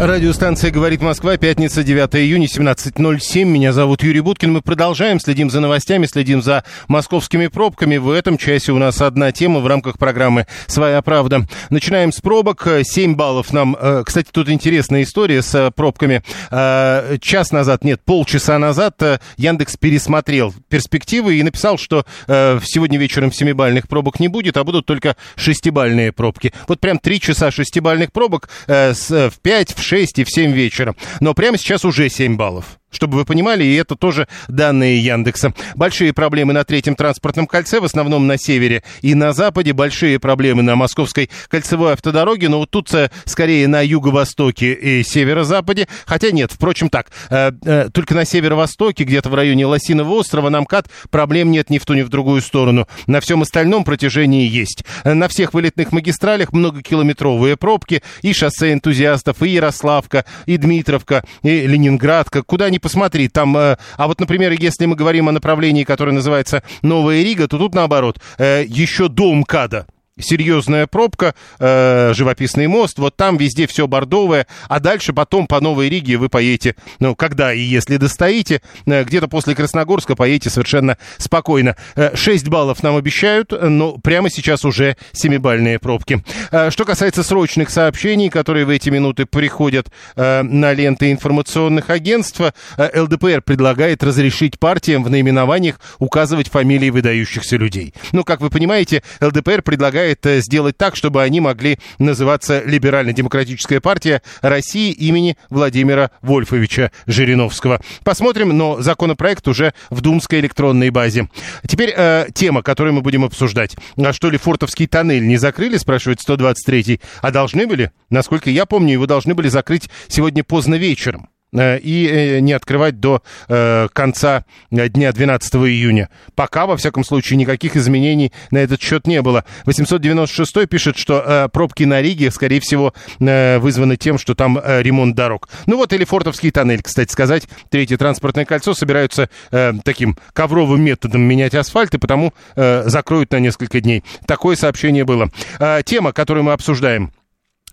[0.00, 3.44] Радиостанция «Говорит Москва», пятница, 9 июня, 17.07.
[3.44, 4.52] Меня зовут Юрий Буткин.
[4.52, 7.96] Мы продолжаем, следим за новостями, следим за московскими пробками.
[7.98, 11.46] В этом часе у нас одна тема в рамках программы «Своя правда».
[11.70, 12.66] Начинаем с пробок.
[12.82, 13.76] 7 баллов нам...
[13.80, 16.24] э, Кстати, тут интересная история с э, пробками.
[16.50, 19.00] Э, Час назад, нет, полчаса назад
[19.36, 25.16] Яндекс пересмотрел перспективы и написал, что сегодня вечером 7-бальных пробок не будет, а будут только
[25.36, 26.52] 6-бальные пробки.
[26.66, 30.94] Вот прям 3 часа 6-бальных пробок в 5, в 6 и в 7 вечера.
[31.20, 32.78] Но прямо сейчас уже 7 баллов.
[32.94, 35.52] Чтобы вы понимали, и это тоже данные Яндекса.
[35.74, 39.72] Большие проблемы на третьем транспортном кольце, в основном на севере и на западе.
[39.72, 45.88] Большие проблемы на московской кольцевой автодороге, но вот тут э, скорее на юго-востоке и северо-западе.
[46.06, 47.10] Хотя нет, впрочем, так.
[47.30, 51.78] э, э, Только на северо-востоке, где-то в районе Лосиного острова, на МКАД проблем нет ни
[51.78, 52.86] в ту, ни в другую сторону.
[53.06, 54.84] На всем остальном протяжении есть.
[55.04, 58.02] На всех вылетных магистралях многокилометровые пробки.
[58.22, 62.42] И шоссе энтузиастов, и Ярославка, и Дмитровка, и Ленинградка.
[62.42, 63.56] Куда ни посмотри, там...
[63.56, 67.74] э, А вот, например, если мы говорим о направлении, которое называется Новая Рига, то тут
[67.74, 68.20] наоборот.
[68.38, 69.86] э, Еще до МКАДа
[70.18, 75.88] серьезная пробка, э, живописный мост, вот там везде все бордовое, а дальше потом по Новой
[75.88, 81.76] Риге вы поедете, ну, когда и если достоите, э, где-то после Красногорска поедете совершенно спокойно.
[81.96, 86.24] Э, 6 баллов нам обещают, но прямо сейчас уже 7-бальные пробки.
[86.52, 92.40] Э, что касается срочных сообщений, которые в эти минуты приходят э, на ленты информационных агентств,
[92.40, 97.94] э, ЛДПР предлагает разрешить партиям в наименованиях указывать фамилии выдающихся людей.
[98.12, 104.22] Ну, как вы понимаете, ЛДПР предлагает э, сделать так, чтобы они могли называться Либерально-демократическая партия
[104.42, 107.80] России имени Владимира Вольфовича Жириновского.
[108.04, 111.28] Посмотрим, но законопроект уже в Думской электронной базе.
[111.66, 113.76] Теперь э, тема, которую мы будем обсуждать.
[113.96, 117.90] А что ли Фортовский тоннель не закрыли, спрашивает 123-й, а должны были?
[118.10, 123.22] Насколько я помню, его должны были закрыть сегодня поздно вечером и э, не открывать до
[123.48, 126.08] э, конца э, дня 12 июня.
[126.34, 129.44] Пока, во всяком случае, никаких изменений на этот счет не было.
[129.64, 134.82] 896 пишет, что э, пробки на Риге, скорее всего, э, вызваны тем, что там э,
[134.82, 135.48] ремонт дорог.
[135.66, 137.48] Ну вот и Лефортовский тоннель, кстати сказать.
[137.70, 143.38] Третье транспортное кольцо собираются э, таким ковровым методом менять асфальт, и потому э, закроют на
[143.38, 144.02] несколько дней.
[144.26, 145.30] Такое сообщение было.
[145.58, 147.12] Э, тема, которую мы обсуждаем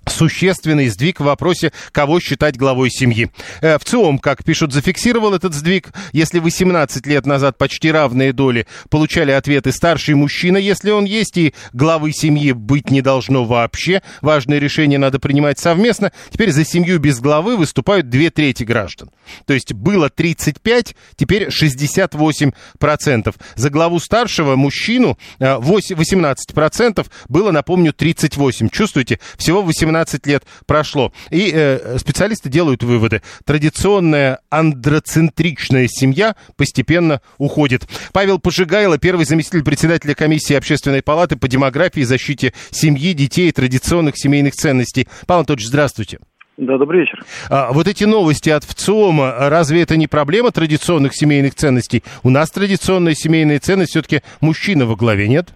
[0.07, 3.29] существенный сдвиг в вопросе, кого считать главой семьи.
[3.61, 5.89] Э, В ЦИОМ, как пишут, зафиксировал этот сдвиг.
[6.11, 11.53] Если 18 лет назад почти равные доли получали ответы старший мужчина, если он есть, и
[11.73, 17.19] главы семьи быть не должно вообще, важные решения надо принимать совместно, теперь за семью без
[17.19, 19.09] главы выступают две трети граждан.
[19.45, 23.35] То есть было 35, теперь 68%.
[23.55, 28.69] За главу старшего мужчину э, 8 18% было, напомню, 38.
[28.69, 29.19] Чувствуете?
[29.37, 31.13] Всего 18 лет прошло.
[31.29, 33.21] И э, специалисты делают выводы.
[33.45, 37.87] Традиционная андроцентричная семья постепенно уходит.
[38.13, 43.51] Павел Пожигайло, первый заместитель председателя комиссии Общественной палаты по демографии и защите семьи, детей и
[43.51, 45.07] традиционных семейных ценностей.
[45.25, 46.19] Павел Анатольевич, здравствуйте.
[46.57, 47.19] Да, добрый вечер.
[47.49, 52.03] А, вот эти новости от ВЦИОМа, разве это не проблема традиционных семейных ценностей?
[52.23, 55.47] У нас традиционная семейная ценность все-таки мужчина во главе, нет?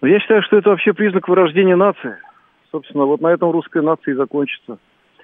[0.00, 2.16] Ну, Я считаю, что это вообще признак вырождения нации.
[2.72, 4.78] Собственно, вот на этом русская нация и закончится.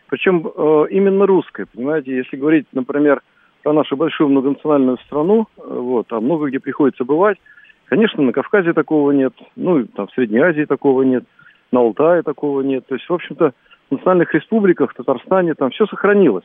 [0.09, 3.23] Причем э, именно русская, понимаете, если говорить, например,
[3.63, 7.39] про нашу большую многонациональную страну, э, вот, а много где приходится бывать,
[7.87, 11.25] конечно, на Кавказе такого нет, ну, и там в Средней Азии такого нет,
[11.73, 12.87] на Алтае такого нет.
[12.87, 13.53] То есть, в общем-то,
[13.91, 16.45] национальных республиках, в Татарстане, там все сохранилось.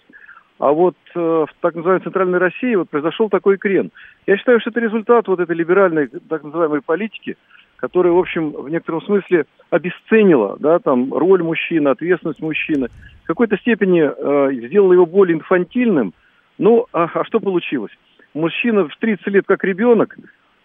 [0.59, 3.89] А вот э, в так называемой Центральной России вот произошел такой крен.
[4.27, 7.35] Я считаю, что это результат вот этой либеральной, так называемой политики,
[7.77, 12.89] которая, в общем, в некотором смысле обесценила, да, там, роль мужчины, ответственность мужчины.
[13.23, 16.13] В какой-то степени э, сделала его более инфантильным.
[16.59, 17.91] Ну, а, а что получилось?
[18.35, 20.15] Мужчина в 30 лет как ребенок,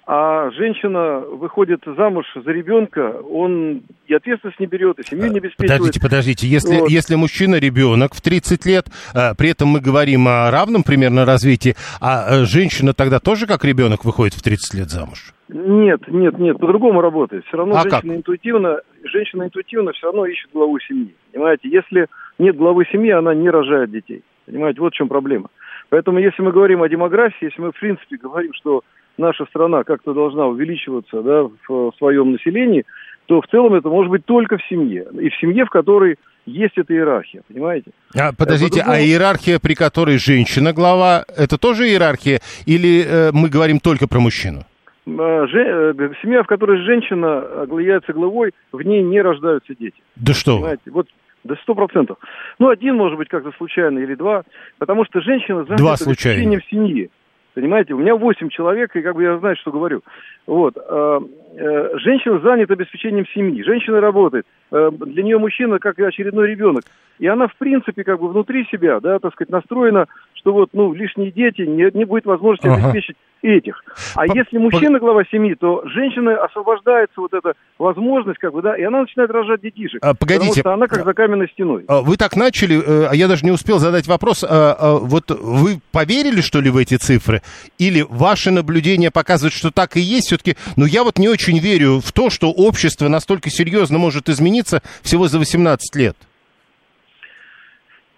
[0.07, 5.73] а женщина выходит замуж за ребенка, он и ответственность не берет, и семью не обеспечивает.
[5.73, 6.91] Подождите, подождите, если, Вот.
[6.91, 11.75] если мужчина ребенок в 30 лет, а, при этом мы говорим о равном примерно развитии,
[12.01, 15.35] а э, женщина тогда тоже как ребенок выходит в 30 лет замуж?
[15.49, 17.45] Нет, нет, нет, по-другому работает.
[17.47, 18.19] Все равно А женщина как?
[18.19, 21.15] интуитивно, женщина интуитивно все равно ищет главу семьи.
[21.33, 22.07] Понимаете, если
[22.39, 24.23] нет главы семьи, она не рожает детей.
[24.47, 25.49] Понимаете, вот в чем проблема.
[25.89, 28.83] Поэтому, если мы говорим о демографии, если мы, в принципе, говорим, что
[29.19, 32.85] наша страна как-то должна увеличиваться да, в, в своем населении,
[33.27, 35.07] то в целом это может быть только в семье.
[35.21, 36.17] И в семье, в которой
[36.47, 37.91] есть эта иерархия, понимаете?
[38.15, 42.41] А, подождите, а иерархия, при которой женщина глава, это тоже иерархия?
[42.67, 44.61] Или э, мы говорим только про мужчину?
[45.07, 50.01] Э, же- э, семья, в которой женщина э, является главой, в ней не рождаются дети.
[50.15, 50.57] Да что.
[50.57, 51.09] Понимаете, вот
[51.43, 52.19] до сто процентов.
[52.59, 54.43] Ну, один, может быть, как-то случайно, или два,
[54.79, 56.61] потому что женщина занята Два случайно.
[56.69, 57.11] семьи.
[57.57, 60.03] Понимаете, у меня восемь человек, и как бы я знаю, что говорю.
[60.47, 60.77] Вот.
[60.77, 61.21] э,
[61.57, 63.63] э, Женщина занята обеспечением семьи.
[63.63, 64.45] Женщина работает.
[64.71, 66.85] Э, Для нее мужчина как и очередной ребенок.
[67.19, 70.05] И она, в принципе, как бы внутри себя, да, так сказать, настроена,
[70.35, 72.91] что вот, ну, лишние дети, не, не будет возможности Ага.
[72.91, 73.83] обеспечить этих.
[74.15, 78.77] А По- если мужчина глава семьи, то женщина освобождается вот эта возможность, как бы, да,
[78.77, 80.05] и она начинает рожать детишек.
[80.05, 80.49] А, погодите.
[80.49, 81.85] Потому что она как за каменной стеной.
[81.89, 84.45] А, Вы так начали, э, а я даже не успел задать вопрос.
[84.45, 87.43] а, а, Вот вы поверили, что ли, в эти цифры?
[87.79, 90.27] Или ваши наблюдения показывают, что так и есть?
[90.27, 94.83] Все-таки, ну, я вот не очень верю в то, что общество настолько серьезно может измениться
[95.03, 96.17] всего за 18 лет.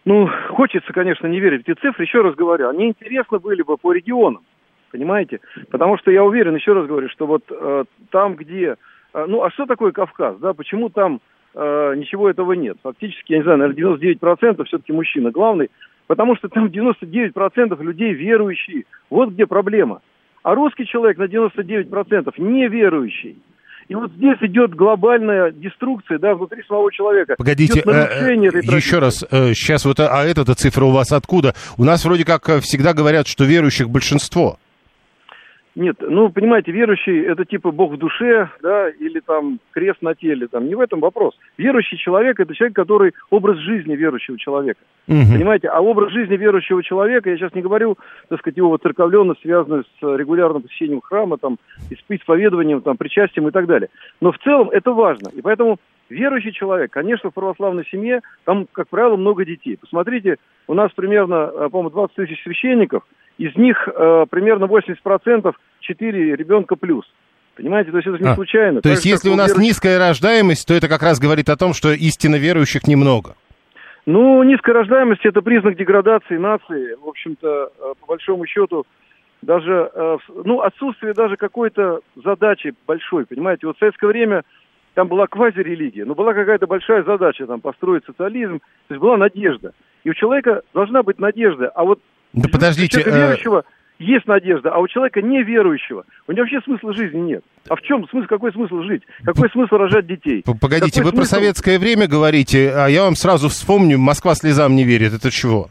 [0.05, 2.05] Ну, хочется, конечно, не верить в эти цифры.
[2.05, 4.43] Еще раз говорю, они интересны были бы по регионам,
[4.91, 5.41] понимаете?
[5.71, 8.77] Потому что я уверен, еще раз говорю, что вот э, там, где...
[9.15, 10.53] э, ну, а что такое Кавказ, да?
[10.53, 11.21] Почему там
[11.55, 12.79] э, ничего этого нет?
[12.83, 15.71] Фактически, я не знаю, наверное, 99% все-таки мужчина главный,
[16.07, 18.85] потому что там 99% людей верующие.
[19.11, 20.01] Вот где проблема.
[20.43, 23.39] А русский человек на 99% неверующий.
[23.89, 27.37] И вот здесь идет глобальная деструкция, да, внутри самого человека.
[27.39, 31.55] Погодите, этой э, еще раз, э, сейчас вот, а эта цифра у вас откуда?
[31.79, 34.59] У нас вроде как э, всегда говорят, что верующих большинство.
[35.79, 40.49] Нет, ну, понимаете, верующий это типа Бог в душе, да, или там крест на теле,
[40.49, 41.39] там, не в этом вопрос.
[41.57, 44.81] Верующий человек это человек, который образ жизни верующего человека.
[45.07, 45.35] Мгм.
[45.35, 47.97] Понимаете, а образ жизни верующего человека, я сейчас не говорю,
[48.29, 51.59] так сказать, его церковленность, связанную с регулярным посещением храма, там,
[52.09, 53.89] исповедованием, там, причастием и так далее.
[54.21, 55.29] Но в целом это важно.
[55.33, 55.79] И поэтому
[56.11, 59.77] верующий человек, конечно, в православной семье, там, как правило, много детей.
[59.81, 63.05] Посмотрите, у нас примерно, э, по-моему, 20 тысяч священников,
[63.39, 67.05] из них э, примерно 80% 4 ребенка плюс.
[67.57, 68.77] Понимаете, то есть это не А, случайно.
[68.77, 71.49] То Так есть, как если у нас верующих- низкая рождаемость, то это как раз говорит
[71.49, 73.35] о том, что истинно верующих немного.
[74.07, 76.95] Ну, низкая рождаемость– это признак деградации нации.
[77.03, 78.87] В общем-то, э, по большому счету,
[79.43, 83.67] даже, э, ну, отсутствие даже какой-то задачи большой, понимаете.
[83.67, 84.43] Вот в советское время
[84.95, 88.59] там была квазирелигия, но была какая-то большая задача, там, построить социализм,
[88.89, 89.73] то есть была надежда.
[90.05, 92.01] И у человека должна быть надежда, а вот
[92.33, 93.65] Да у подождите, человека э, верующего
[93.99, 97.45] есть надежда, а у человека неверующего, у него вообще смысла жизни нет.
[97.69, 99.03] А в чем смысл, какой смысл жить?
[99.25, 100.45] Какой смысл рожать детей?
[100.61, 101.35] погодите, Какой вы про смысл?
[101.37, 105.15] советское время говорите, а я вам сразу вспомню, Москва слезам не верит.
[105.15, 105.69] Это чего?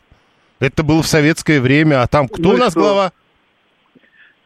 [0.60, 2.82] Это было в советское время, а там кто Ну у нас что?
[2.82, 3.12] глава?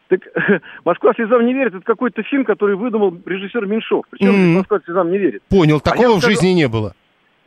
[0.08, 0.20] Так
[0.84, 1.74] Москва слезам не верит.
[1.74, 4.04] Это какой-то фильм, который выдумал режиссер Меньшов.
[4.10, 4.36] Причем Мгм.
[4.44, 5.42] здесь Москва слезам не верит.
[5.48, 6.94] Понял, А такого вам в скажу- жизни не было.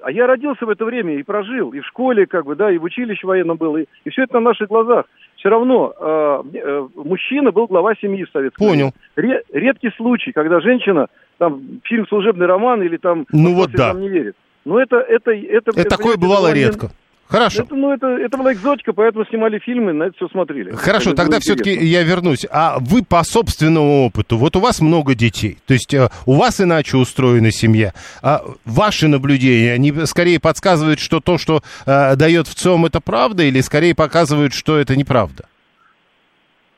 [0.05, 2.77] А я родился в это время и прожил, и в школе, как бы, да, и
[2.77, 5.05] в училище военном был, и, и все это на наших глазах.
[5.37, 8.91] Все равно э, э, мужчина был глава семьи в советском Понял.
[9.15, 11.07] Ре- редкий случай, когда женщина,
[11.39, 13.77] там, фильм «Служебный роман» или там Ну «Москва вот да.
[13.77, 14.35] слезам не верит.
[14.63, 16.89] Но это, это, это, Это такое бывало была не- редко.
[17.27, 17.63] Хорошо.
[17.63, 20.72] Это, ну, это, это была экзотика, поэтому снимали фильмы, на это все смотрели.
[20.72, 22.46] Хорошо, Это тогда все-таки я вернусь.
[22.51, 26.62] А вы по собственному опыту, вот у вас много детей, то есть э, у вас
[26.62, 27.94] иначе устроена семья.
[28.22, 33.44] А ваши наблюдения, они скорее подсказывают, что то, что э, дает в ЦИОМ, это правда,
[33.44, 35.46] или скорее показывают, что это неправда?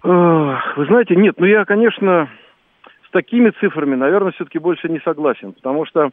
[0.03, 2.29] Эх, Вы знаете, нет, ну я, конечно,
[3.07, 6.09] с такими цифрами, наверное, все-таки больше не согласен, потому что,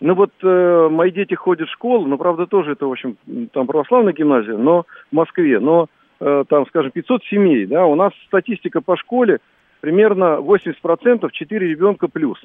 [0.00, 3.16] ну вот э, мои дети ходят в школу, но, правда, тоже это, в общем,
[3.52, 5.88] там православная гимназия, но в Москве, но
[6.20, 9.38] э, там, скажем, 500 семей, да, у нас статистика по школе
[9.80, 12.38] примерно 80% 4 ребенка плюс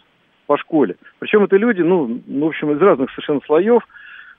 [0.47, 0.95] по школе.
[1.19, 3.83] Причем это люди, ну, ну, в общем, из разных совершенно слоев,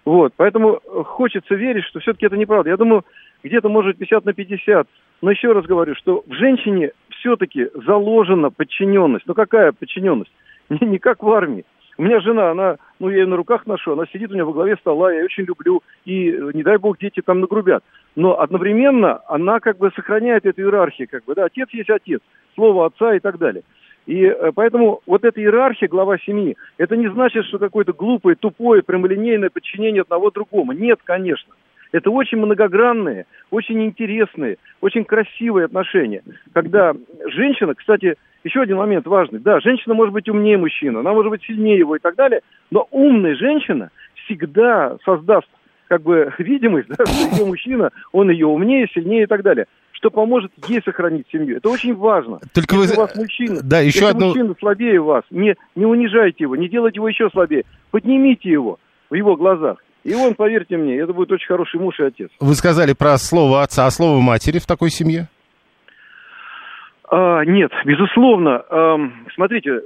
[0.05, 2.69] вот, поэтому хочется верить, что все-таки это неправда.
[2.69, 3.05] Я думаю,
[3.43, 4.87] где-то, может, 50 на 50.
[5.23, 9.27] Но еще раз говорю, что в женщине все-таки заложена подчиненность.
[9.27, 10.33] Ну какая подчиненность?
[10.69, 11.65] Не, не как в армии.
[11.97, 14.53] У меня жена, она, ну я ее на руках ношу, она сидит у меня во
[14.53, 17.85] главе стола, я ее очень люблю, и э, не дай бог дети там нагрубят.
[18.17, 22.21] Но одновременно она как бы сохраняет эту иерархию, как бы, да, отец есть отец.
[22.55, 23.63] слово отца и так далее.
[24.07, 28.83] И э, поэтому вот эта иерархия глава семьи, это не значит, что какое-то глупое, тупое,
[28.83, 30.73] прямолинейное подчинение одного другому.
[30.73, 31.55] Нет, конечно.
[31.95, 36.25] Это очень многогранные, очень интересные, очень красивые отношения.
[36.53, 36.93] Когда
[37.29, 39.39] женщина, кстати, еще один момент важный.
[39.39, 42.41] Да, женщина может быть умнее мужчины, она может быть сильнее его и так далее,
[42.73, 43.91] но умная женщина
[44.25, 45.47] всегда создаст
[45.87, 50.11] как бы видимость, да, что ее мужчина, он ее умнее, сильнее и так далее что
[50.11, 51.57] поможет ей сохранить семью.
[51.57, 52.39] Это очень важно.
[52.53, 53.05] Только если вы...
[53.05, 54.27] у вас мужчина, да, еще если одну...
[54.27, 57.65] мужчина слабее вас, не, не унижайте его, не делайте его еще слабее.
[57.91, 59.84] Поднимите его в его глазах.
[60.05, 62.31] И он, поверьте мне, это будет очень хороший муж и отец.
[62.39, 65.29] Вы сказали про слово отца, а слово матери в такой семье?
[67.11, 68.63] А, нет, безусловно.
[68.69, 68.97] А,
[69.35, 69.81] смотрите,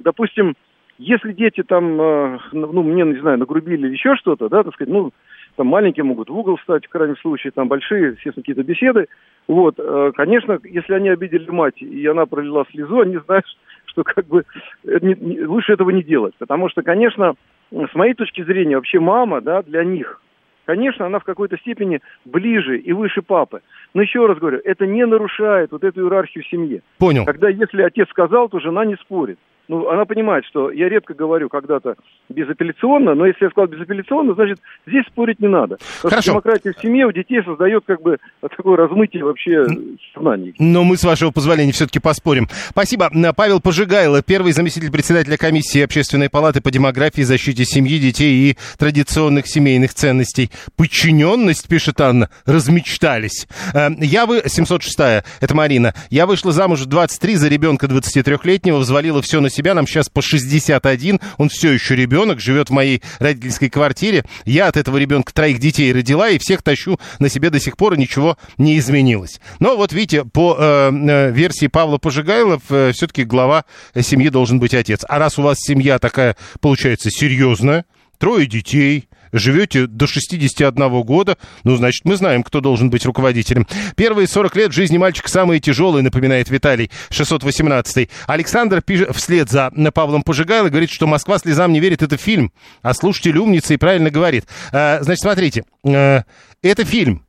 [0.00, 0.54] допустим,
[0.98, 4.92] если дети там, а, ну, мне, не знаю, нагрубили или еще что-то, да, так сказать,
[4.92, 5.10] ну,
[5.56, 9.06] там маленькие могут в угол встать, в крайнем случае, там большие, естественно, какие-то беседы.
[9.48, 13.46] Вот, э, конечно, если они обидели мать, и она пролила слезу, они знают,
[13.86, 14.44] что как бы
[14.84, 16.34] не, не, лучше этого не делать.
[16.38, 17.34] Потому что, конечно,
[17.70, 20.20] с моей точки зрения, вообще мама, да, для них,
[20.64, 23.62] конечно, она в какой-то степени ближе и выше папы.
[23.94, 26.82] Но еще раз говорю, это не нарушает вот эту иерархию в семье.
[26.98, 27.24] Понял.
[27.24, 31.48] Когда если отец сказал, то жена не спорит ну, она понимает, что я редко говорю
[31.48, 31.96] когда-то
[32.28, 35.76] безапелляционно, но если я сказал безапелляционно, значит, здесь спорить не надо.
[35.76, 36.22] Потому Хорошо.
[36.22, 39.66] что демократия в семье у детей создает как бы такое размытие вообще
[40.14, 40.54] сознаний.
[40.58, 42.48] Но мы, с вашего позволения, все-таки поспорим.
[42.70, 43.10] Спасибо.
[43.36, 49.46] Павел Пожигайло, первый заместитель председателя комиссии Общественной палаты по демографии, защите семьи, детей и традиционных
[49.46, 50.50] семейных ценностей.
[50.76, 53.46] Подчиненность, пишет Анна, размечтались.
[53.74, 54.42] Э, я вы...
[54.46, 54.98] 706
[55.40, 55.94] это Марина.
[56.10, 60.22] Я вышла замуж в 23 за ребенка 23-летнего, взвалила все на себя, нам сейчас по
[60.22, 64.24] 61, он все еще ребенок, живет в моей родительской квартире.
[64.44, 67.94] Я от этого ребенка троих детей родила и всех тащу на себе до сих пор,
[67.94, 69.40] и ничего не изменилось.
[69.58, 73.64] Но вот видите, по э, э версии Павла Пожигайлов, э, все-таки глава
[73.98, 75.04] семьи должен быть отец.
[75.08, 77.84] А раз у вас семья такая, получается, серьезная,
[78.18, 79.08] трое детей,
[79.38, 83.66] живете до 61 года, ну, значит, мы знаем, кто должен быть руководителем.
[83.96, 90.22] Первые 40 лет жизни мальчика самые тяжелые, напоминает Виталий, 618 Александр пишет вслед за Павлом
[90.22, 92.52] Пожигайло, говорит, что «Москва слезам не верит»— это фильм,
[92.82, 94.44] а слушатель умница и правильно говорит.
[94.72, 96.24] А, значит, смотрите, а,
[96.62, 97.25] это фильм,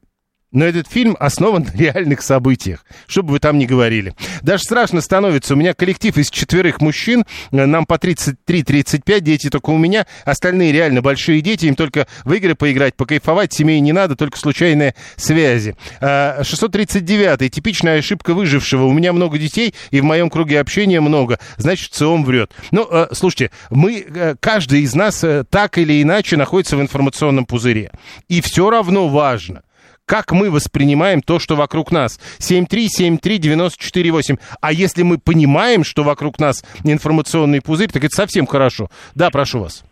[0.51, 4.13] но этот фильм основан на реальных событиях, что бы вы там ни говорили.
[4.41, 5.53] Даже страшно становится.
[5.53, 10.71] У меня коллектив из четверых мужчин, э, нам по 33-35, дети только у меня, остальные
[10.71, 15.75] реально большие дети, им только в игры поиграть, покайфовать, семей не надо, только случайные связи.
[15.99, 18.85] 639 а, типичная ошибка выжившего.
[18.85, 21.39] У меня много детей, и в моем круге общения много.
[21.57, 22.51] Значит, ЦИОМ врет.
[22.71, 27.91] Ну, э, слушайте, мы, э, каждый из нас так или иначе находится в информационном пузыре.
[28.27, 29.61] И все равно важно,
[30.07, 32.17] как мы воспринимаем то, что вокруг нас.
[32.39, 34.39] 7373948.
[34.61, 38.87] А если мы понимаем, что вокруг нас информационный пузырь, так это совсем хорошо.
[39.15, 39.83] Да, прошу вас.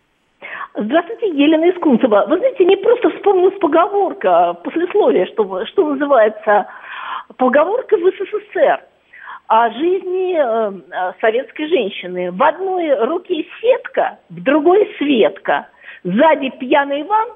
[0.74, 2.24] Здравствуйте, Елена Искунцева.
[2.28, 6.66] Вы знаете, мне просто вспомнилась поговорка, послесловие, что, что называется,
[7.36, 8.80] поговорка в СССР
[9.48, 10.72] о жизни э,
[11.20, 12.32] советской женщины.
[12.32, 15.68] В одной руке сетка, в другой светка.
[16.04, 17.28] Сзади пьяный Иван,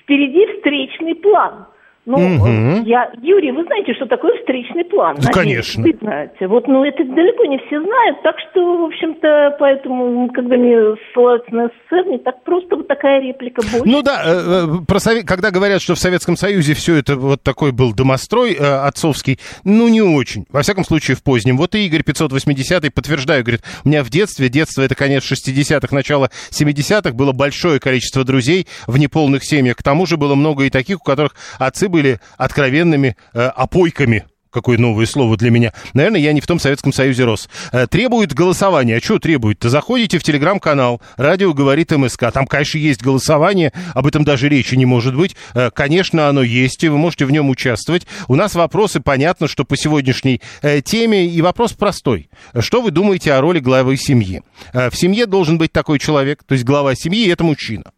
[0.00, 1.66] впереди встречный план–
[2.06, 2.84] ну, угу.
[2.84, 5.16] я, Юрий, вы знаете, что такое встречный план?
[5.22, 5.82] Ну, конечно.
[5.82, 6.46] Вы знаете.
[6.46, 10.76] Вот, ну, это далеко не все знают, так что, в общем-то, поэтому, когда мне
[11.12, 13.86] ссылаются на СССР, не так просто вот такая реплика будет.
[13.86, 17.42] Ну да, э, э, про совет, когда говорят, что в Советском Союзе все это вот
[17.42, 20.44] такой был домострой э, отцовский, ну, не очень.
[20.50, 21.56] Во всяком случае, в позднем.
[21.56, 26.28] Вот и Игорь 580 подтверждаю, говорит, у меня в детстве, детство это конец 60-х, начало
[26.50, 29.76] 70-х, было большое количество друзей в неполных семьях.
[29.76, 34.78] К тому же было много и таких, у которых отцы были откровенными э, опойками какое
[34.78, 35.72] новое слово для меня.
[35.92, 37.48] Наверное, я не в том Советском Союзе рос.
[37.72, 38.96] Э, требует голосования.
[38.96, 39.68] А что требует-то?
[39.68, 42.30] Заходите в телеграм-канал «Радио говорит МСК».
[42.32, 43.72] Там, конечно, есть голосование.
[43.94, 45.34] Об этом даже речи не может быть.
[45.54, 48.06] Э, конечно, оно есть, и вы можете в нем участвовать.
[48.28, 51.26] У нас вопросы, понятно, что по сегодняшней э, теме.
[51.26, 52.30] И вопрос простой.
[52.60, 54.42] Что вы думаете о роли главы семьи?
[54.72, 57.90] В семье должен быть такой человек, то есть глава семьи– это мужчина.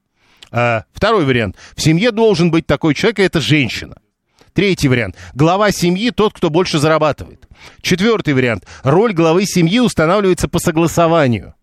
[0.51, 1.57] А, второй вариант.
[1.75, 3.97] В семье должен быть такой человек, и это женщина.
[4.53, 5.17] Третий вариант.
[5.35, 7.47] Глава семьи тот, кто больше зарабатывает.
[7.83, 8.65] Четвертый вариант.
[8.85, 11.55] Роль главы семьи устанавливается по согласованию.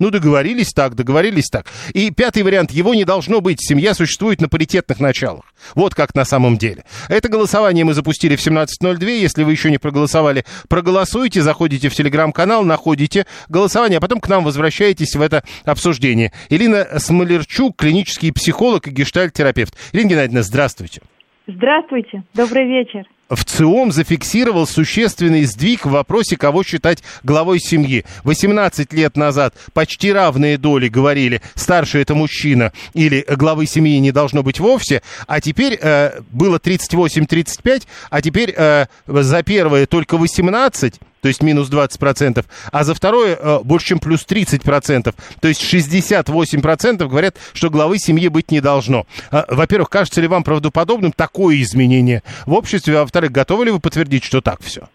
[0.00, 1.66] Ну, договорились так, договорились так.
[1.92, 3.58] И пятый вариант, его не должно быть.
[3.60, 5.44] Семья существует на паритетных началах.
[5.74, 6.84] Вот как на самом деле.
[7.10, 9.04] Это голосование мы запустили в 17.02.
[9.20, 14.42] Если вы еще не проголосовали, проголосуйте, заходите в телеграм-канал, находите голосование, а потом к нам
[14.42, 16.32] возвращаетесь в это обсуждение.
[16.48, 19.74] Ирина Смолерчук, клинический психолог и гештальт-терапевт.
[19.92, 21.02] Ирина Геннадьевна, здравствуйте.
[21.46, 23.04] Здравствуйте, добрый вечер.
[23.30, 28.04] В ЦИОМ зафиксировал существенный сдвиг в вопросе, кого считать главой семьи.
[28.24, 34.42] 18 лет назад почти равные доли говорили, старший это мужчина или главы семьи не должно
[34.42, 41.28] быть вовсе, а теперь э, было 38-35, а теперь э, за первое только 18, то
[41.28, 45.14] есть минус 20%, а за второе э, больше, чем плюс 30%.
[45.40, 49.06] То есть 68% говорят, что главы семьи быть не должно.
[49.30, 52.98] Э, во-первых, кажется ли вам правдоподобным такое изменение в обществе?
[52.98, 54.88] А во-вторых, готовы ли вы подтвердить, что так все?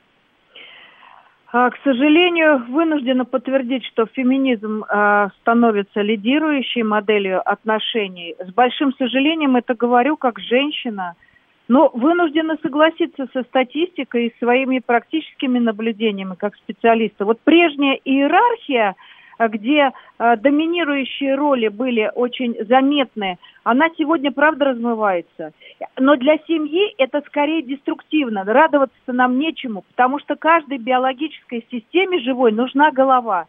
[1.52, 8.36] А, к сожалению, вынуждена подтвердить, что феминизм э, становится лидирующей моделью отношений.
[8.46, 11.14] С большим сожалением это говорю как женщина–
[11.68, 17.26] но вынуждена согласиться со статистикой и своими практическими наблюдениями как специалиста.
[17.26, 18.96] Вот прежняя иерархия,
[19.40, 25.54] э, где э, доминирующие роли были очень заметны, она сегодня, правда, размывается.
[26.00, 28.44] Но для семьи это скорее деструктивно.
[28.44, 33.48] Радоваться нам нечему, потому что каждой биологической системе живой нужна голова.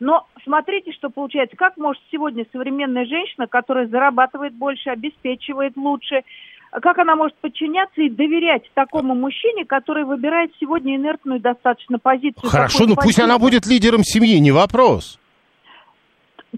[0.00, 1.56] Но смотрите, что получается.
[1.56, 6.22] Как может сегодня современная женщина, которая зарабатывает больше, обеспечивает лучше,
[6.80, 12.48] как она может подчиняться и доверять такому мужчине, который выбирает сегодня инертную достаточно позицию?
[12.48, 15.18] Хорошо, ну пусть она будет лидером семьи, не вопрос.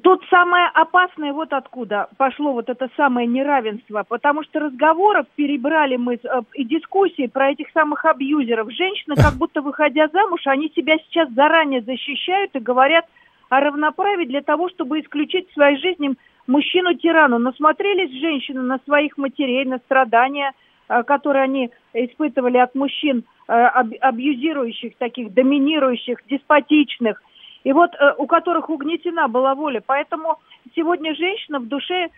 [0.03, 6.15] Тут самое опасное вот откуда пошло вот это самое неравенство, потому что разговоров перебрали мы
[6.15, 6.19] э,
[6.55, 8.73] и дискуссии про этих самых абьюзеров.
[8.73, 13.07] Женщины, как будто выходя замуж, они себя сейчас заранее защищают и говорят
[13.51, 16.15] о равноправии для того, чтобы исключить в своей жизни
[16.47, 17.39] мужчину-тирану.
[17.39, 20.53] Насмотрелись женщины на своих матерей, на страдания,
[20.89, 27.23] э, которые они испытывали от мужчин, э, абьюзирующих, таких доминирующих, деспотичных,
[27.65, 29.83] и вот э, у которых угнетена была воля.
[29.85, 30.39] Поэтому
[30.77, 32.09] сегодня женщина в душе,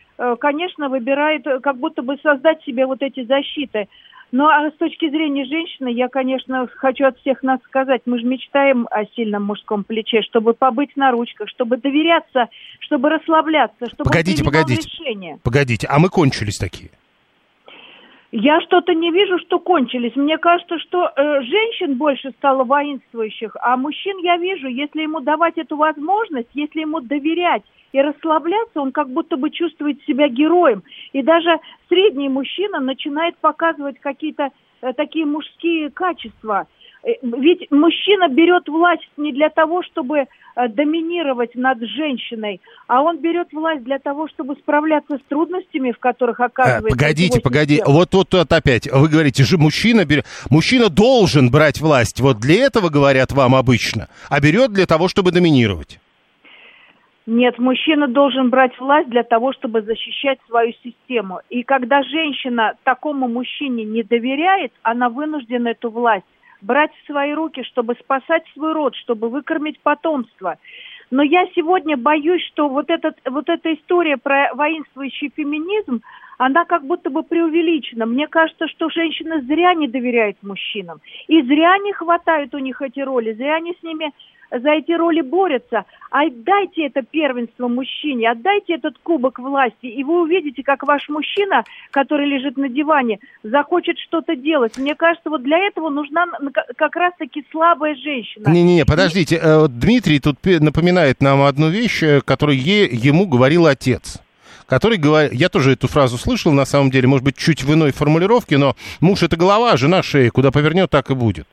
[0.41, 3.88] конечно, выбирает как будто бы создать себе вот эти защиты.
[4.33, 8.26] Ну, а с точки зрения женщины, я, конечно, хочу от всех нас сказать, мы же
[8.26, 12.49] мечтаем о сильном мужском плече, чтобы побыть на ручках, чтобы доверяться,
[12.81, 15.38] чтобы расслабляться, чтобы погодите, погодите, решение.
[15.45, 16.91] Погодите, а мы кончились такие?
[18.38, 20.14] Я что-то не вижу, что кончились.
[20.14, 25.57] Мне кажется, что э, женщин больше стало воинствующих, а мужчин я вижу, если ему давать
[25.57, 27.62] эту возможность, если ему доверять,
[27.93, 30.83] и расслабляться, он как будто бы чувствует себя героем.
[31.14, 31.49] И даже
[31.88, 34.51] средний мужчина начинает показывать какие-то
[34.83, 36.66] э, такие мужские качества.
[37.07, 43.19] Э, ведь мужчина берет власть не для того, чтобы э, доминировать над женщиной, а он
[43.19, 46.88] берет власть для того, чтобы справляться с трудностями, в которых оказывается.
[46.88, 51.81] А, погодите, погодите, вот, вот, вот опять, вы говорите, же мужчина берет, мужчина должен брать
[51.81, 56.01] власть, вот для этого говорят вам обычно, а берет для того, чтобы доминировать.
[57.27, 61.40] Нет, мужчина должен брать власть для того, чтобы защищать свою систему.
[61.51, 66.25] И когда женщина такому мужчине не доверяет, она вынуждена эту власть
[66.62, 70.59] брать в свои руки, чтобы спасать свой род, чтобы выкормить потомство.
[71.11, 76.03] Но я сегодня боюсь, что вот, этот, вот эта история про воинствующий феминизм,
[76.38, 78.07] она как будто бы преувеличена.
[78.07, 81.01] Мне кажется, что женщины зря не доверяют мужчинам.
[81.29, 84.12] И зря не хватает у них эти роли, зря они с ними
[84.50, 85.85] за эти роли борются.
[86.11, 92.26] Отдайте это первенство мужчине, отдайте этот кубок власти, и вы увидите, как ваш мужчина, который
[92.26, 94.78] лежит на диване, захочет что-то делать.
[94.78, 96.26] Мне кажется, вот для этого нужна
[96.76, 98.48] как раз-таки слабая женщина.
[98.48, 99.38] Не-не-не, подождите.
[99.42, 104.20] Э, Дмитрий тут напоминает нам одну вещь, э, которую ему говорил отец
[104.66, 107.92] который говорит, я тоже эту фразу слышал, на самом деле, может быть, чуть в иной
[107.92, 111.46] формулировке, но муж это голова, жена шея, куда повернет, так и будет.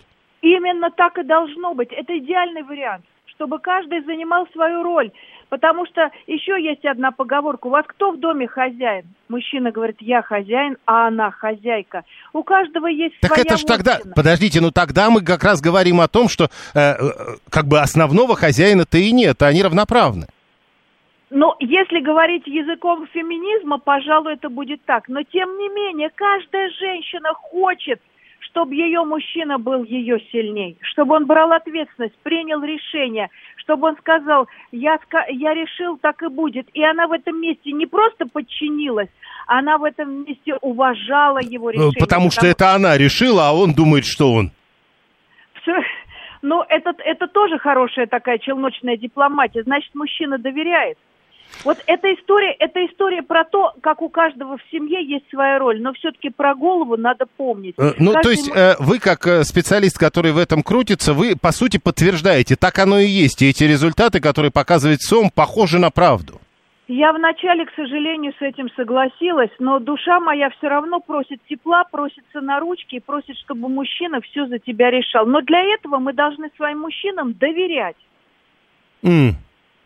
[0.44, 1.90] Именно так и должно быть.
[1.94, 5.10] Это идеальный вариант, чтобы каждый занимал свою роль.
[5.48, 7.68] Потому что еще есть одна поговорка.
[7.68, 9.06] У вас кто в доме хозяин?
[9.30, 12.04] Мужчина говорит, я хозяин, а она хозяйка.
[12.34, 16.02] У каждого есть так своя это ж тогда, подождите, ну тогда мы как раз говорим
[16.02, 16.96] о том, что э, э,
[17.50, 20.28] как бы основного хозяина-то и нет, а они равноправны.
[21.30, 25.08] Ну, если говорить языком феминизма, пожалуй, это будет так.
[25.08, 28.02] Но тем не менее, каждая женщина хочет
[28.54, 34.48] чтобы ее мужчина был ее сильней, чтобы он брал ответственность, принял решение, чтобы он сказал,
[34.72, 36.68] я, я решил, так и будет.
[36.76, 39.10] И она в этом месте не просто подчинилась,
[39.48, 41.92] она в этом месте уважала его ну, решение.
[42.00, 44.52] Потому, потому что это она решила, а он думает, что он.
[45.64, 45.74] Все,
[46.44, 49.64] ну, это, это тоже хорошая такая челночная дипломатия.
[49.64, 51.00] Значит, мужчина доверяет.
[51.64, 55.82] Вот эта история, это история про то, как у каждого в семье есть своя роль,
[55.82, 57.76] но все-таки про голову надо помнить.
[57.78, 58.24] Э, ну, Каждый...
[58.24, 62.56] то есть э, вы как э, специалист, который в этом крутится, вы по сути подтверждаете,
[62.56, 66.42] так оно и есть, и эти результаты, которые показывает СОМ, похожи на правду.
[66.88, 72.42] Я вначале, к сожалению, с этим согласилась, но душа моя все равно просит тепла, просится
[72.42, 75.26] на ручки и просит, чтобы мужчина все за тебя решал.
[75.26, 77.96] Но для этого мы должны своим мужчинам доверять.
[79.02, 79.32] Mm.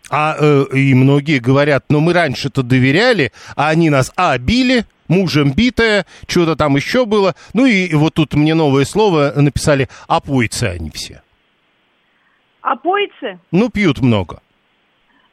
[0.10, 5.54] А э, и многие говорят, ну мы раньше-то доверяли, а они нас а, били, мужем
[5.54, 7.36] битая, что-то там еще было.
[7.54, 11.22] Ну и вот тут мне новое слово написали, опойцы они все.
[12.62, 13.40] Опойцы?
[13.52, 14.42] Ну, пьют много.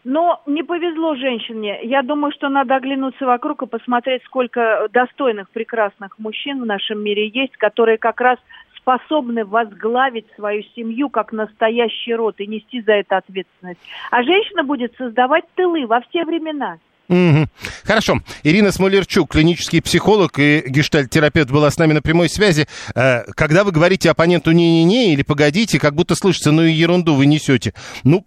[0.04, 1.80] Но не повезло женщине.
[1.82, 7.28] Я думаю, что надо оглянуться вокруг и посмотреть, сколько достойных, прекрасных мужчин в нашем мире
[7.28, 8.38] есть, которые как раз
[8.85, 13.81] способны возглавить свою семью как настоящий род и нести за это ответственность.
[14.11, 16.79] А женщина будет создавать тылы во все времена.
[17.09, 17.49] Угу.
[17.85, 18.20] Хорошо.
[18.44, 22.66] Ирина Смолерчук, клинический психолог и гештальт-терапевт, была с нами на прямой связи.
[22.94, 27.27] Э, когда вы говорите оппоненту «не-не-не» или «погодите», как будто слышится, ну и ерунду вы
[27.27, 27.75] несете.
[28.05, 28.25] Ну,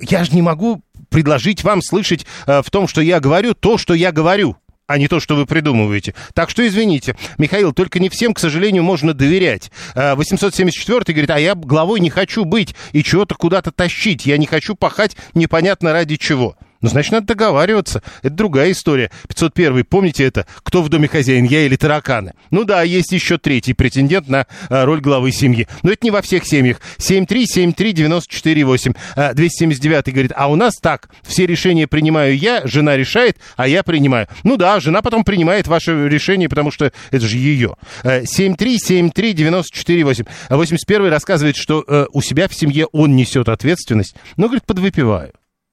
[0.00, 3.94] я же не могу предложить вам слышать э, в том, что я говорю, то, что
[3.94, 4.56] я говорю
[4.92, 6.14] а не то, что вы придумываете.
[6.34, 7.16] Так что извините.
[7.38, 9.70] Михаил, только не всем, к сожалению, можно доверять.
[9.94, 14.26] 874 э, говорит, а я главой не хочу быть и чего-то куда-то тащить.
[14.26, 16.56] Я не хочу пахать непонятно ради чего.
[16.82, 18.02] Ну, значит, надо договариваться.
[18.22, 19.10] Это другая история.
[19.28, 19.84] 501.
[19.84, 20.46] Помните это?
[20.64, 22.32] Кто в доме хозяин, я или тараканы?
[22.50, 25.68] Ну да, есть еще третий претендент на а, роль главы семьи.
[25.82, 26.80] Но это не во всех семьях.
[26.98, 28.96] 7373948.
[29.14, 31.08] А, 279 говорит, а у нас так.
[31.22, 34.26] Все решения принимаю я, жена решает, а я принимаю.
[34.42, 37.76] Ну да, жена потом принимает ваше решение, потому что это же ее.
[38.02, 40.26] 7373948.
[40.48, 44.16] А, 81 рассказывает, что э, у себя в семье он несет ответственность.
[44.36, 45.32] Но, говорит, подвыпиваю.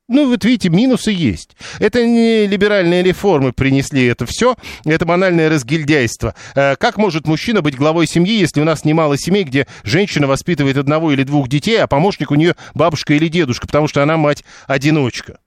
[0.10, 1.56] Ну, вот видите, минусы есть.
[1.78, 6.34] Это не либеральные реформы принесли это все, это банальное разгильдяйство.
[6.56, 10.78] Э, как может мужчина быть главой семьи, если у нас немало семей, где женщина воспитывает
[10.78, 15.38] одного или двух детей, а помощник у нее бабушка или дедушка, потому что она мать-одиночка?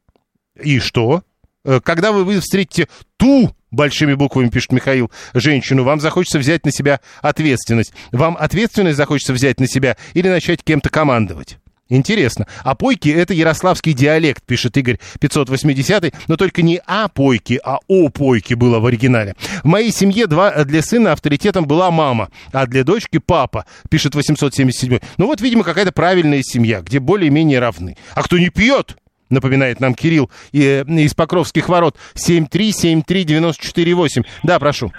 [0.63, 1.25] И что?
[1.65, 6.71] Э, когда вы, вы встретите ту большими буквами пишет Михаил, женщину, вам захочется взять на
[6.71, 7.93] себя ответственность.
[8.13, 11.59] Вам ответственность захочется взять на себя или начать кем-то командовать?
[11.93, 12.47] Интересно.
[12.65, 18.09] А пойки это ярославский диалект, пишет Игорь 580, но только не а пойки, а о
[18.09, 19.35] пойки было в оригинале.
[19.63, 25.01] В моей семье два для сына авторитетом была мама, а для дочки папа, пишет 877.
[25.19, 27.99] Ну вот, видимо, какая-то правильная семья, где более-менее равны.
[28.15, 28.97] А кто не пьет,
[29.29, 34.25] напоминает нам Кирилл э, из Покровских ворот, 7373948.
[34.45, 34.91] Да, прошу.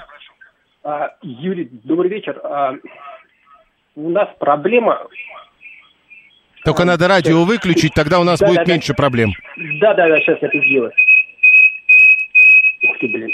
[0.83, 2.39] А, Юрий, добрый вечер.
[2.43, 2.75] А,
[3.95, 5.07] у нас проблема
[6.65, 8.95] только надо радио выключить, тогда у нас да, будет да, меньше да.
[8.95, 9.33] проблем.
[9.79, 10.91] Да, да, да, сейчас я это сделаю.
[12.89, 13.29] Ух ты, блин.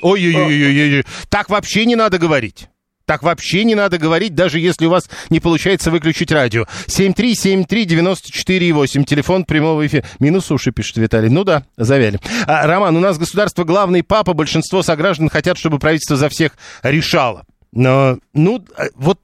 [0.00, 1.04] Ой-ой-ой-ой-ой.
[1.30, 2.68] Так вообще не надо говорить.
[3.06, 6.64] Так вообще не надо говорить, даже если у вас не получается выключить радио.
[6.86, 10.04] 7373948, телефон прямого эфира.
[10.18, 11.28] Минус уши, пишет Виталий.
[11.28, 12.18] Ну да, завяли.
[12.46, 17.44] А, Роман, у нас государство главный папа, большинство сограждан хотят, чтобы правительство за всех решало.
[17.72, 19.18] Но, ну, а, вот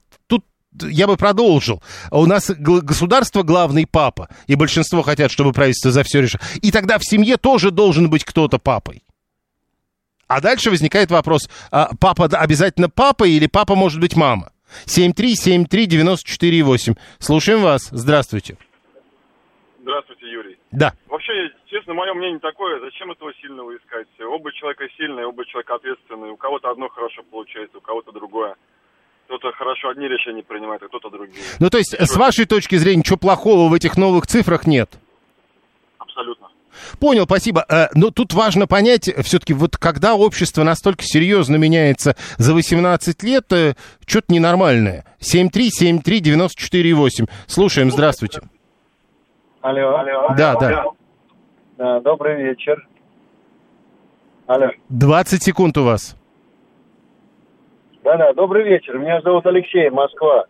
[0.83, 1.81] я бы продолжил.
[2.11, 6.41] У нас государство главный папа, и большинство хотят, чтобы правительство за все решило.
[6.61, 9.03] И тогда в семье тоже должен быть кто-то папой.
[10.27, 14.51] А дальше возникает вопрос, а папа обязательно папа или папа может быть мама?
[14.85, 16.95] 7373948.
[17.17, 17.89] Слушаем вас.
[17.91, 18.55] Здравствуйте.
[19.81, 20.59] Здравствуйте, Юрий.
[20.71, 20.93] Да.
[21.07, 21.33] Вообще,
[21.65, 24.07] честно, мое мнение такое, зачем этого сильного искать?
[24.21, 26.31] Оба человека сильные, оба человека ответственные.
[26.31, 28.55] У кого-то одно хорошо получается, у кого-то другое
[29.29, 31.37] кто-то хорошо одни решения принимает, а кто-то другие.
[31.59, 34.89] Ну, то есть, с вашей точки зрения, ничего плохого в этих новых цифрах нет?
[35.99, 36.47] Абсолютно.
[36.99, 37.63] Понял, спасибо.
[37.69, 43.53] Э, но тут важно понять, все-таки вот когда общество настолько серьезно меняется за 18 лет,
[43.53, 43.75] э,
[44.07, 45.05] что-то ненормальное.
[45.19, 47.29] 7373948.
[47.45, 48.41] Слушаем, здравствуйте.
[49.61, 49.95] Алло.
[49.95, 50.33] Алло.
[50.35, 50.85] Да, да.
[51.77, 51.99] да.
[51.99, 52.87] Добрый вечер.
[54.47, 54.71] Алло.
[54.89, 56.15] 20 секунд у вас.
[58.09, 58.97] Да-да, добрый вечер.
[58.97, 60.47] Меня зовут Алексей, Москва.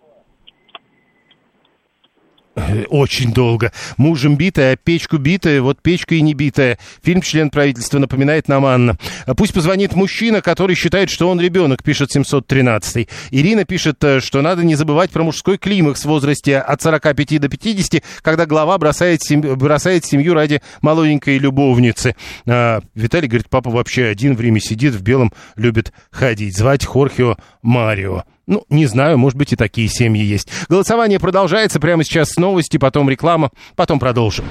[2.89, 3.72] Очень долго.
[3.98, 6.78] Мужем битая, печку битая, вот печка и не битая.
[7.04, 8.98] Фильм «Член правительства» напоминает нам Анна.
[9.38, 13.08] Пусть позвонит мужчина, который считает, что он ребенок, пишет 713.
[13.32, 17.50] Ирина пишет, э, что надо не забывать про мужской климакс в возрасте от 45 до
[17.50, 19.41] 50, когда глава бросает, сем...
[19.41, 22.15] бросает семью ради молоденькой любовницы.
[22.45, 26.58] А, Виталий говорит, папа вообще один в Риме сидит, в белом любит ходить.
[26.58, 28.24] Звать Хорхио Марио.
[28.49, 30.49] Ну, не знаю, может быть и такие семьи есть.
[30.69, 34.43] Голосование продолжается прямо сейчас с новости, потом реклама, потом продолжим.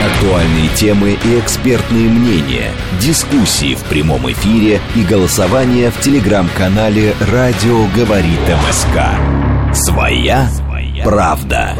[0.00, 2.70] Актуальные темы и экспертные мнения,
[3.00, 9.74] дискуссии в прямом эфире и голосование в телеграм-канале «Радио говорит МСК».
[9.74, 10.48] Своя,
[11.02, 11.74] правда.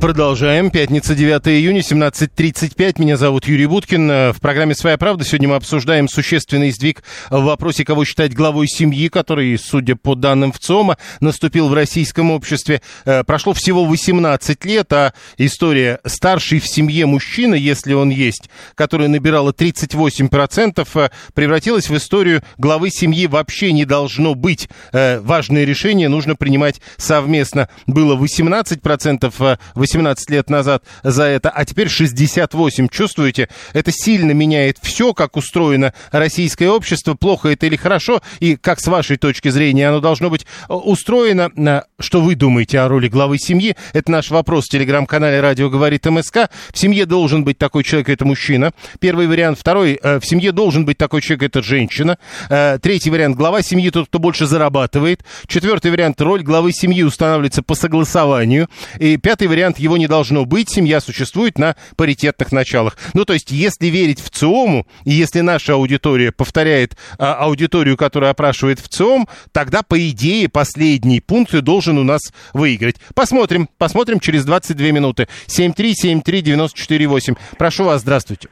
[0.00, 0.70] Продолжаем.
[0.70, 3.00] Пятница, 9 июня, 17.35.
[3.02, 4.08] Меня зовут Юрий Буткин.
[4.08, 8.68] Э, В программе «Своя правда» сегодня мы обсуждаем существенный сдвиг в вопросе, кого считать главой
[8.68, 12.80] семьи, который, судя по данным ВЦИОМа, наступил в российском обществе.
[13.06, 19.08] Э, Прошло всего 18 лет, а история старший в семье мужчина, если он есть, которая
[19.08, 24.68] набирала 38%, э, превратилась в историю главы семьи вообще не должно быть.
[24.92, 27.68] Важные решения нужно принимать совместно.
[27.88, 29.56] Было 18%, э,
[29.94, 32.88] 18 лет назад за это, а теперь 68.
[32.88, 33.48] Чувствуете?
[33.72, 38.86] Это сильно меняет все, как устроено российское общество, плохо это или хорошо, и как с
[38.86, 41.50] вашей точки зрения оно должно быть э, устроено.
[41.98, 43.76] Что вы думаете о роли главы семьи?
[43.92, 46.50] Это наш вопрос в телеграм-канале «Радио говорит МСК».
[46.72, 48.72] В семье должен быть такой человек, это мужчина.
[49.00, 49.58] Первый вариант.
[49.58, 52.18] Второй, э, в семье должен быть такой человек, это женщина.
[52.50, 55.24] Э, Третий вариант, глава семьи тот, кто больше зарабатывает.
[55.46, 58.68] Четвертый вариант, роль главы семьи устанавливается по согласованию.
[58.98, 62.96] И пятый вариант, его не должно быть, семья существует на паритетных началах.
[63.14, 68.30] Ну, то есть, если верить в ЦИОМу, и если наша аудитория повторяет а, аудиторию, которая
[68.30, 72.96] опрашивает в ЦИОМ, тогда, по идее, последний пункт должен у нас выиграть.
[73.14, 75.26] Посмотрим, посмотрим через 22 минуты.
[75.46, 77.36] 7373948.
[77.58, 78.48] Прошу вас, здравствуйте.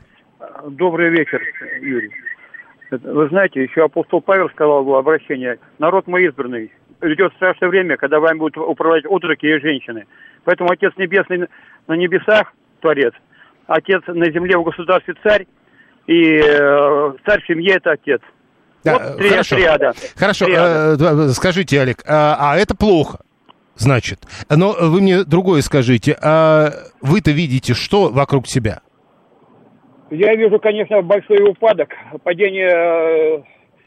[0.69, 1.43] Добрый вечер,
[1.81, 2.11] Юрий.
[2.91, 6.71] Вы знаете, еще апостол Павел сказал в обращении, народ мой избранный,
[7.03, 10.07] идет страшное время, когда вами будут управлять отроки и женщины.
[10.47, 11.49] Поэтому Отец Небесный
[11.89, 13.13] на небесах, Творец,
[13.67, 15.47] Отец на земле в государстве Царь,
[16.07, 18.21] и э, Царь в семье это Отец.
[18.85, 19.57] Да, вот три, хорошо.
[19.57, 19.93] триада.
[20.17, 21.05] Хорошо, Триада.
[21.05, 23.19] э, скажите, Олег, а, а это плохо,
[23.75, 24.21] значит.
[24.49, 26.17] Но вы мне другое скажите.
[26.23, 26.69] А
[27.03, 28.83] вы-то видите что вокруг себя?
[30.11, 31.89] Я вижу, конечно, большой упадок,
[32.23, 33.43] падение э,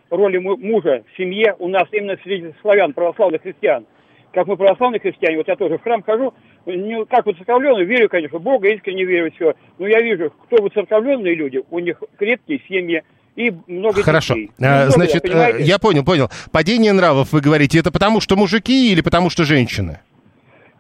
[0.10, 3.86] роли му- мужа в семье у нас именно среди славян, православных христиан.
[4.34, 6.34] Как мы православные христиане, вот я тоже в храм хожу,
[6.66, 9.54] не, как вот церковленный, верю, конечно, в Бога, искренне верю, все.
[9.78, 13.04] Но я вижу, кто вот церковленные люди, у них крепкие семьи
[13.36, 14.34] и много Хорошо.
[14.36, 14.52] детей.
[14.60, 15.64] А, Немного, значит, э, понимаете?
[15.64, 16.30] я понял, понял.
[16.52, 20.00] Падение нравов, вы говорите, это потому что мужики или потому что женщины?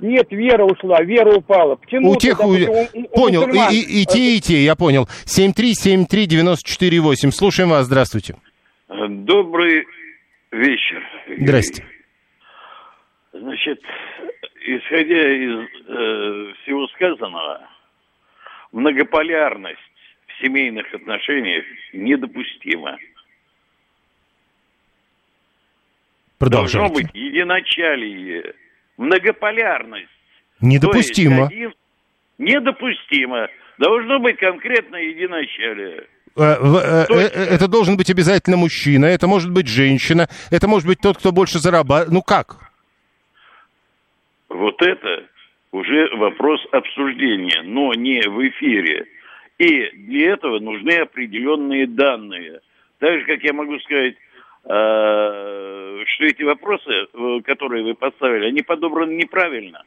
[0.01, 1.75] Нет, вера ушла, вера упала.
[1.75, 2.11] Почему?
[2.11, 2.45] У тех, у-
[3.13, 5.07] понял, и, и- и те, и те, я понял.
[5.25, 7.31] 7373948.
[7.31, 8.35] Слушаем вас, здравствуйте.
[8.87, 9.83] Добрый
[10.51, 11.03] вечер.
[11.39, 11.83] Здрасте.
[13.33, 13.79] Значит,
[14.61, 17.67] исходя из э, всего сказанного,
[18.71, 19.79] многополярность
[20.27, 22.97] в семейных отношениях недопустима.
[26.37, 26.77] Продолжайте.
[26.77, 28.53] Должно быть единочалие,
[28.97, 30.07] многополярность.
[30.61, 31.47] Недопустимо.
[31.47, 31.73] Один-
[32.37, 33.49] Недопустимо.
[33.77, 36.07] Должно быть конкретное единочалие.
[36.37, 40.99] Э, э, э, Это должен быть обязательно мужчина, это может быть женщина, это может быть
[41.01, 42.11] тот, кто больше зарабатывает.
[42.13, 42.68] Ну как?
[44.49, 45.25] Вот это
[45.71, 49.05] уже вопрос обсуждения, но не в эфире.
[49.57, 52.61] И для этого нужны определенные данные.
[52.99, 58.61] Так же, как я могу сказать, э, что эти вопросы, э, которые вы поставили, они
[58.61, 59.83] подобраны неправильно.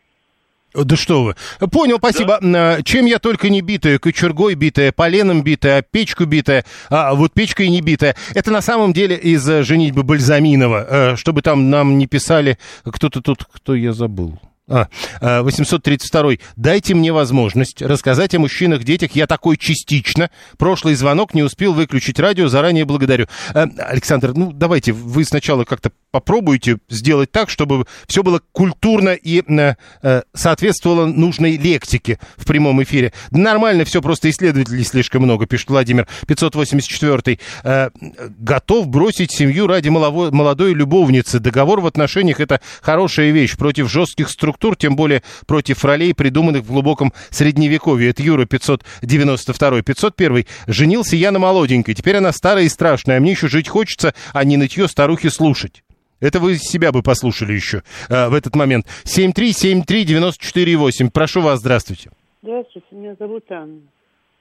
[0.74, 1.34] Да что вы.
[1.70, 2.38] Понял, спасибо.
[2.42, 7.68] Э, Чем я только не битая, кочергой битая, поленом битая, печку битая, а вот печкой
[7.68, 8.14] не битая.
[8.34, 13.44] Это на самом деле из э, «Женитьбы Бальзаминова», чтобы там нам не писали, кто-то тут,
[13.44, 14.38] кто я забыл.
[14.68, 14.86] А,
[15.20, 16.38] э, 832.
[16.54, 19.12] Дайте мне возможность рассказать о мужчинах, детях.
[19.12, 20.30] Я такой частично.
[20.56, 22.46] Прошлый звонок не успел выключить радио.
[22.46, 23.26] Заранее благодарю.
[23.54, 29.42] Э, Александр, ну давайте вы сначала как-то попробуйте сделать так, чтобы все было культурно и
[29.42, 33.12] э, э, соответствовало нужной лектике в прямом эфире.
[33.32, 37.38] Нормально все, просто исследователей слишком много, пишет Владимир 584.
[37.64, 37.90] Э,
[38.38, 41.40] готов бросить семью ради молодой любовницы.
[41.40, 46.68] Договор в отношениях это хорошая вещь против жестких структур, тем более против ролей, придуманных в
[46.68, 48.10] глубоком средневековье.
[48.10, 49.82] Это Юра 592.
[49.82, 50.46] 501.
[50.66, 51.94] Женился я на молоденькой.
[51.94, 55.82] Теперь она старая и страшная, а мне еще жить хочется, а не нытье старухи слушать.
[56.20, 58.86] Это вы себя бы послушали еще э, в этот момент.
[59.04, 61.10] 7373948.
[61.12, 62.10] Прошу вас, здравствуйте.
[62.42, 63.80] Здравствуйте, меня зовут Анна.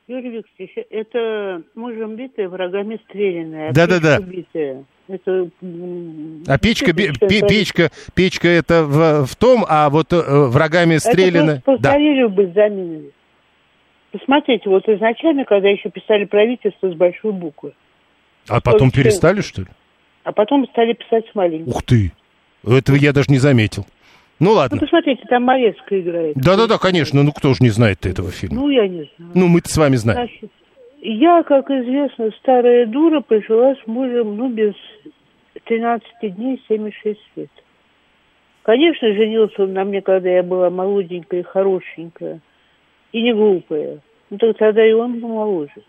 [0.07, 3.71] Юрий Викторович, это мужем битая, врагами стрелянная.
[3.71, 4.17] Да-да-да.
[4.17, 4.86] печка битая.
[5.13, 5.50] Это...
[6.47, 10.17] А печка, бе- действительно, пе- это- печка, печка это в, в том, а вот э,
[10.47, 11.52] врагами стреляно.
[11.52, 11.89] Это просто Да.
[11.89, 13.10] повторили в Бальзаминове.
[14.12, 17.74] Посмотрите, вот изначально, когда еще писали правительство с большой буквы,
[18.50, 19.67] А потом Только- перестали, что ли?
[20.24, 21.69] а потом стали писать с маленькой.
[21.69, 22.12] Ух ты.
[22.67, 23.86] Этого я даже не заметил.
[24.39, 24.78] Ну Ну, ладно.
[24.80, 26.36] посмотрите, там Морецкая играет.
[26.36, 27.21] Да-да-да, конечно.
[27.24, 28.62] Ну кто же не знает этого фильма?
[28.62, 29.32] Ну, я не знаю.
[29.36, 30.28] Ну мы-то с вами знаем.
[30.28, 30.52] Значит,
[31.01, 34.73] я, как известно, старая дура, прожила с мужем, ну, без
[35.65, 37.49] 13 дней 76 лет.
[38.63, 42.39] Конечно, женился он на мне, когда я была молоденькая, хорошенькая
[43.11, 43.99] и не глупая.
[44.29, 45.81] Ну, так тогда и он моложе.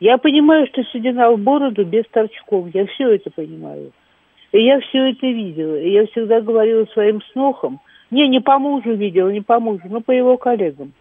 [0.00, 2.68] Я понимаю, что седина в бороду без торчков.
[2.72, 3.92] Я все это понимаю.
[4.52, 5.76] И я все это видела.
[5.76, 7.80] И я всегда говорила своим снохам.
[8.10, 10.92] Не, не по мужу видела, не по мужу, но по его коллегам.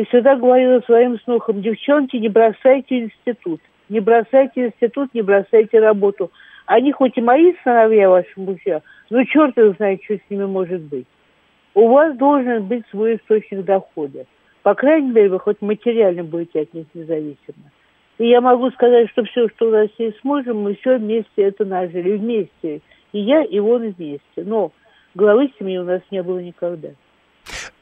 [0.00, 3.60] И всегда говорила своим снохам, девчонки, не бросайте институт.
[3.90, 6.30] Не бросайте институт, не бросайте работу.
[6.64, 10.80] Они хоть и мои сыновья, ваши мужья, но черт их знает, что с ними может
[10.80, 11.06] быть.
[11.74, 14.24] У вас должен быть свой источник дохода.
[14.62, 17.70] По крайней мере, вы хоть материально будете от них независимы.
[18.16, 21.42] И я могу сказать, что все, что у нас есть с мужем, мы все вместе
[21.42, 22.16] это нажили.
[22.16, 22.80] Вместе.
[23.12, 24.22] И я, и он вместе.
[24.38, 24.72] Но
[25.14, 26.88] главы семьи у нас не было никогда.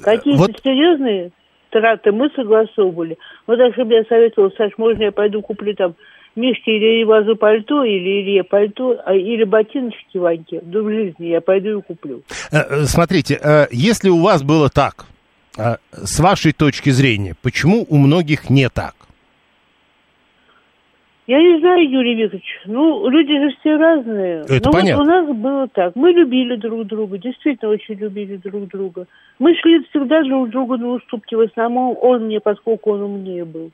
[0.00, 0.60] Какие-то вот...
[0.64, 1.30] серьезные
[1.70, 3.18] траты мы согласовывали.
[3.46, 5.94] Вот даже бы я советовала, Саш, можно я пойду куплю там
[6.36, 10.60] Мишке или Вазу пальто, или Илье пальто, а, или ботиночки Ваньке.
[10.62, 12.22] Да в жизни я пойду и куплю.
[12.52, 15.06] Э, э, смотрите, э, если у вас было так,
[15.90, 18.94] с вашей точки зрения, почему у многих не так?
[21.28, 22.46] Я не знаю, Юрий Викторович.
[22.64, 24.44] Ну, люди же все разные.
[24.48, 25.04] Это Но понятно.
[25.04, 25.94] вот у нас было так.
[25.94, 29.06] Мы любили друг друга, действительно очень любили друг друга.
[29.38, 31.34] Мы шли всегда друг другу на уступки.
[31.34, 33.70] В основном он мне, поскольку он умнее был.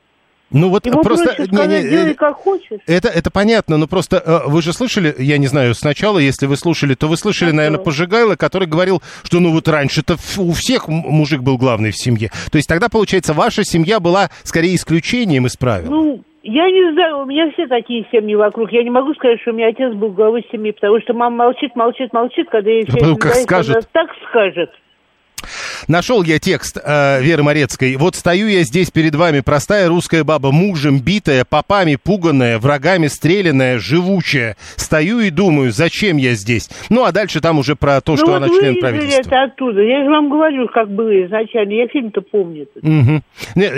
[0.51, 2.81] Ну вот Ему просто проще сказать, не, не, делай как хочешь.
[2.87, 6.55] Это это понятно, но просто э, вы же слышали, я не знаю, сначала, если вы
[6.57, 7.57] слушали, то вы слышали, Ага.
[7.57, 12.31] наверное, Пожигайло, который говорил, что ну вот раньше-то у всех мужик был главный в семье.
[12.51, 15.89] То есть тогда получается ваша семья была скорее исключением из правил.
[15.89, 18.71] Ну, я не знаю, у меня все такие семьи вокруг.
[18.71, 21.75] Я не могу сказать, что у меня отец был главой семьи, потому что мама молчит,
[21.75, 23.89] молчит, молчит, когда ей Да потом как скажет.
[23.91, 24.71] так скажет.
[25.87, 27.95] Нашел я текст э, Веры Морецкой.
[27.97, 33.79] Вот стою я здесь перед вами, простая русская баба, мужем битая, попами пуганная, врагами стрелянная,
[33.79, 34.57] живучая.
[34.75, 36.69] Стою и думаю, зачем я здесь?
[36.89, 39.21] Ну, а дальше там уже про то, что ну, она вот член вырезали правительства.
[39.21, 39.81] это оттуда.
[39.81, 41.73] Я же вам говорю, как было изначально.
[41.73, 42.67] Я фильм-то помню.
[42.81, 43.21] Не,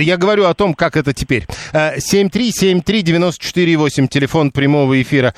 [0.03, 1.45] Я говорю о том, как это теперь.
[1.73, 5.33] Э, 7373948, телефон прямого эфира.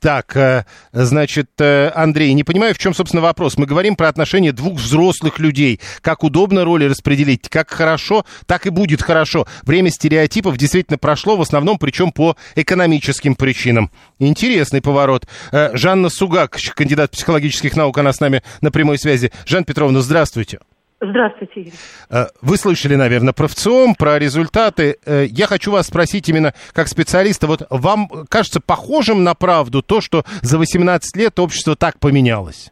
[0.00, 3.56] Так, э, значит, э, Андрей, не понимаю, в чем, собственно, вопрос.
[3.56, 5.80] Мы говорим про отношения двух взрослых людей.
[6.02, 9.46] Как удобно роли распределить, как хорошо, так и будет хорошо.
[9.62, 13.90] Время стереотипов действительно прошло, в основном, причем по экономическим причинам.
[14.18, 15.26] Интересный поворот.
[15.52, 19.32] Э, Жанна Сугак, кандидат психологических наук, она с нами на прямой связи.
[19.46, 20.58] Жанна Петровна, здравствуйте.
[21.00, 21.72] Здравствуйте, Игорь.
[22.10, 24.96] Э, Вы слышали, наверное, про ВЦИОМ, про результаты.
[25.06, 30.00] Э, Я хочу вас спросить именно как специалиста, вот вам кажется похожим на правду то,
[30.00, 32.70] что за 18 лет общество так поменялось?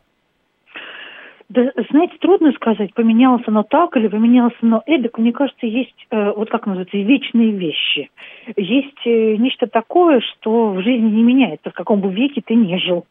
[1.48, 5.16] Да, знаете, трудно сказать, поменялось оно так или поменялось оно эдак.
[5.16, 8.10] Мне кажется, есть, э, вот как называется, вечные вещи.
[8.54, 12.78] Есть э, нечто такое, что в жизни не меняется, в каком бы веке ты не
[12.78, 13.06] жил.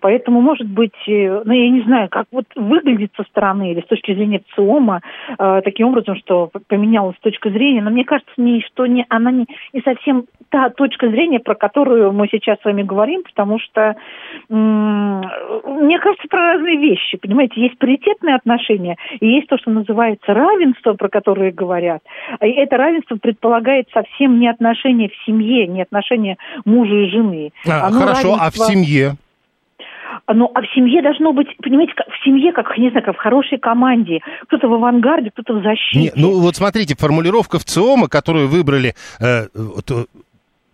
[0.00, 3.86] Поэтому, может быть, э, ну, я не знаю, как вот выглядит со стороны или с
[3.86, 5.00] точки зрения ЦИОМа
[5.38, 7.82] э, таким образом, что поменялась точка зрения.
[7.82, 12.12] Но мне кажется, не, что не, она не, не совсем та точка зрения, про которую
[12.12, 13.96] мы сейчас с вами говорим, потому что,
[14.48, 15.20] м,
[15.66, 17.18] мне кажется, про разные вещи.
[17.18, 22.00] Понимаете, есть паритетные отношения, и есть то, что называется равенство, про которое говорят.
[22.42, 27.52] И это равенство предполагает совсем не отношения в семье, не отношения мужа и жены.
[27.66, 29.12] А, Оно хорошо, а в равенство- семье?
[30.26, 33.58] Ну, а в семье должно быть, понимаете, в семье, как, не знаю, как в хорошей
[33.58, 34.20] команде.
[34.44, 35.98] Кто-то в авангарде, кто-то в защите.
[35.98, 40.04] Не, ну вот смотрите, формулировка ВЦИОМа, которую выбрали э, вот, э,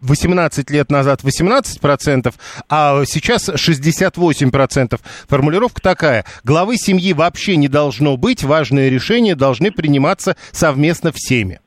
[0.04, 2.34] 18 лет назад 18%,
[2.68, 5.00] а сейчас 68%.
[5.28, 6.24] Формулировка такая.
[6.44, 11.60] Главы семьи вообще не должно быть, важные решения должны приниматься совместно всеми.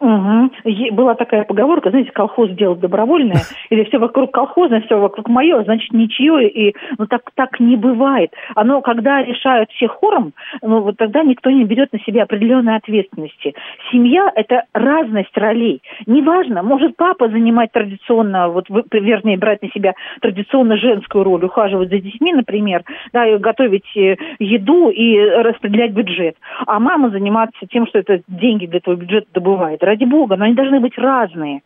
[0.00, 0.50] Угу.
[0.92, 5.92] Была такая поговорка, знаете, колхоз дело добровольное, или все вокруг колхозное, все вокруг мое, значит
[5.92, 8.32] ничье, и ну так так не бывает.
[8.54, 10.32] Оно, когда решают все хором,
[10.62, 13.54] ну вот тогда никто не берет на себя определенной ответственности.
[13.92, 15.82] Семья– это разность ролей.
[16.06, 21.98] Неважно, может папа занимать традиционно, вот вернее, брать на себя традиционно женскую роль, ухаживать за
[21.98, 26.36] детьми, например, да, и готовить э, еду и распределять бюджет.
[26.66, 29.82] А мама заниматься тем, что это деньги для этого бюджета добывает.
[29.90, 31.62] Ради бога, но они должны быть разные.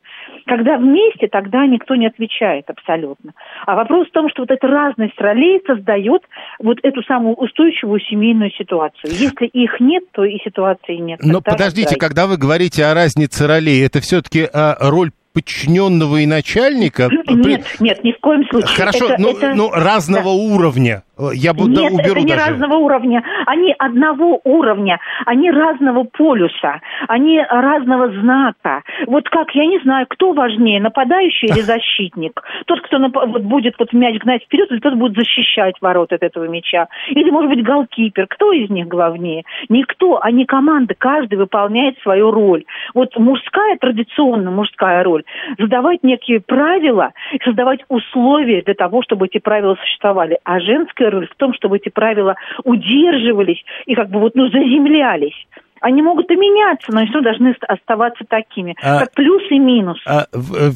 [0.47, 3.33] Когда вместе, тогда никто не отвечает абсолютно.
[3.67, 6.23] А вопрос в том, что вот эта разность ролей создает
[6.59, 9.13] вот эту самую устойчивую семейную ситуацию.
[9.13, 11.21] Если их нет, то и ситуации нет.
[11.23, 12.01] Но подождите, раздрай.
[12.01, 14.49] когда вы говорите о разнице ролей, это все-таки
[14.81, 17.11] роль подчиненного и начальника?
[17.29, 18.77] Нет, нет, ни в коем случае.
[18.77, 20.31] Хорошо, Это- ну, это- ну, разного да.
[20.31, 21.03] уровня.
[21.19, 22.51] Э, я буду, Нет, уберу это не даже.
[22.51, 23.23] разного уровня.
[23.47, 28.83] Они одного уровня, они разного полюса, они разного знака.
[29.07, 32.43] Вот как, я не знаю, кто важнее, нападающий или защитник?
[32.67, 36.23] Тот, кто нап- вот будет вот мяч гнать вперед, или тот будет защищать ворот от
[36.23, 36.89] этого мяча?
[37.09, 38.27] Или, может быть, голкипер?
[38.29, 39.45] Кто из них главнее?
[39.69, 42.65] Никто, они команды, каждый выполняет свою роль.
[42.95, 45.25] Вот мужская, традиционно мужская роль,
[45.59, 47.13] задавать некие правила,
[47.45, 50.39] создавать условия для того, чтобы эти правила существовали.
[50.45, 52.35] А женская роль в том, чтобы эти правила
[52.65, 55.47] удерживались и как бы вот, ну, заземлялись.
[55.81, 59.99] Они могут и меняться, но все должны оставаться такими, А- как плюс и минус.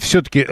[0.01, 0.45] все-таки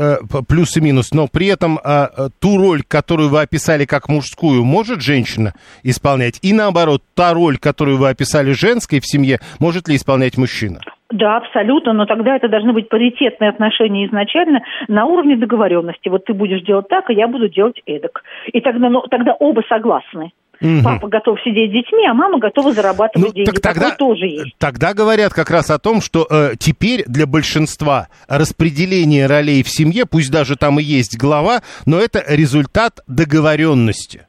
[0.49, 4.65] плюс и минус, но при этом а, а, ту роль, которую вы описали как мужскую,
[4.65, 5.53] может женщина
[5.83, 6.39] исполнять?
[6.41, 10.81] И наоборот, та роль, которую вы описали женской в семье, может ли исполнять мужчина?
[11.11, 16.09] Да, абсолютно, но тогда это должны быть паритетные отношения изначально на уровне договоренности.
[16.09, 18.23] Вот ты будешь делать так, а я буду делать эдак.
[18.53, 20.33] И тогда, ну, тогда оба согласны.
[20.61, 20.83] Мгм.
[20.83, 23.49] Папа готов сидеть с детьми, а мама готова зарабатывать деньги.
[23.51, 24.57] Ну, так тогда- Такое тоже есть.
[24.59, 30.07] Тогда говорят как раз о том, что э, теперь для большинства распределение ролей в семье,
[30.11, 34.27] пусть даже там и есть глава, но это результат договоренности.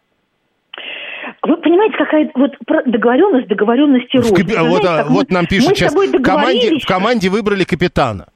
[1.44, 2.52] Вы понимаете, какая вот
[2.86, 4.24] договоренность, договоренности Вы
[4.64, 8.28] вот, знаете, а, вот мы- нам пишут мы сейчас, команде, в команде выбрали капитана.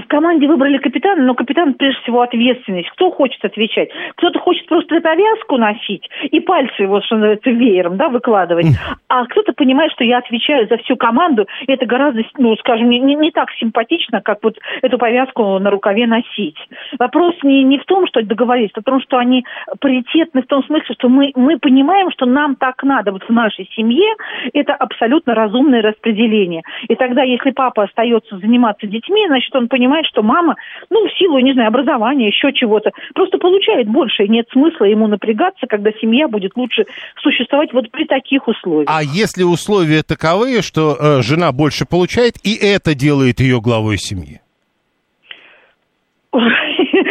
[0.00, 2.90] В команде выбрали капитана, но капитан прежде всего ответственность.
[2.90, 3.90] Кто хочет отвечать?
[4.16, 8.66] Кто-то хочет просто повязку носить и пальцы, вот что называется, веером, да, выкладывать.
[9.08, 12.98] А кто-то понимает, что я отвечаю за всю команду, и это гораздо, ну, скажем, не,
[12.98, 16.56] не- не так симпатично, как вот эту повязку на рукаве носить.
[16.98, 19.44] Вопрос не, не в том, что договорились, а в том, что они
[19.80, 23.12] паритетны в том смысле, что мы, мы понимаем, что нам так надо.
[23.12, 24.14] Вот в нашей семье
[24.52, 26.62] это абсолютно разумное распределение.
[26.88, 30.56] И тогда, если папа остается заниматься детьми, значит, он понимает, что мама,
[30.90, 35.06] ну, в силу, не знаю, образования, еще чего-то, просто получает больше, и нет смысла ему
[35.06, 36.84] напрягаться, когда семья будет лучше
[37.20, 38.88] существовать вот при таких условиях.
[38.88, 44.40] А если условия таковые, что э, жена больше получает, и это делает ее главой семьи?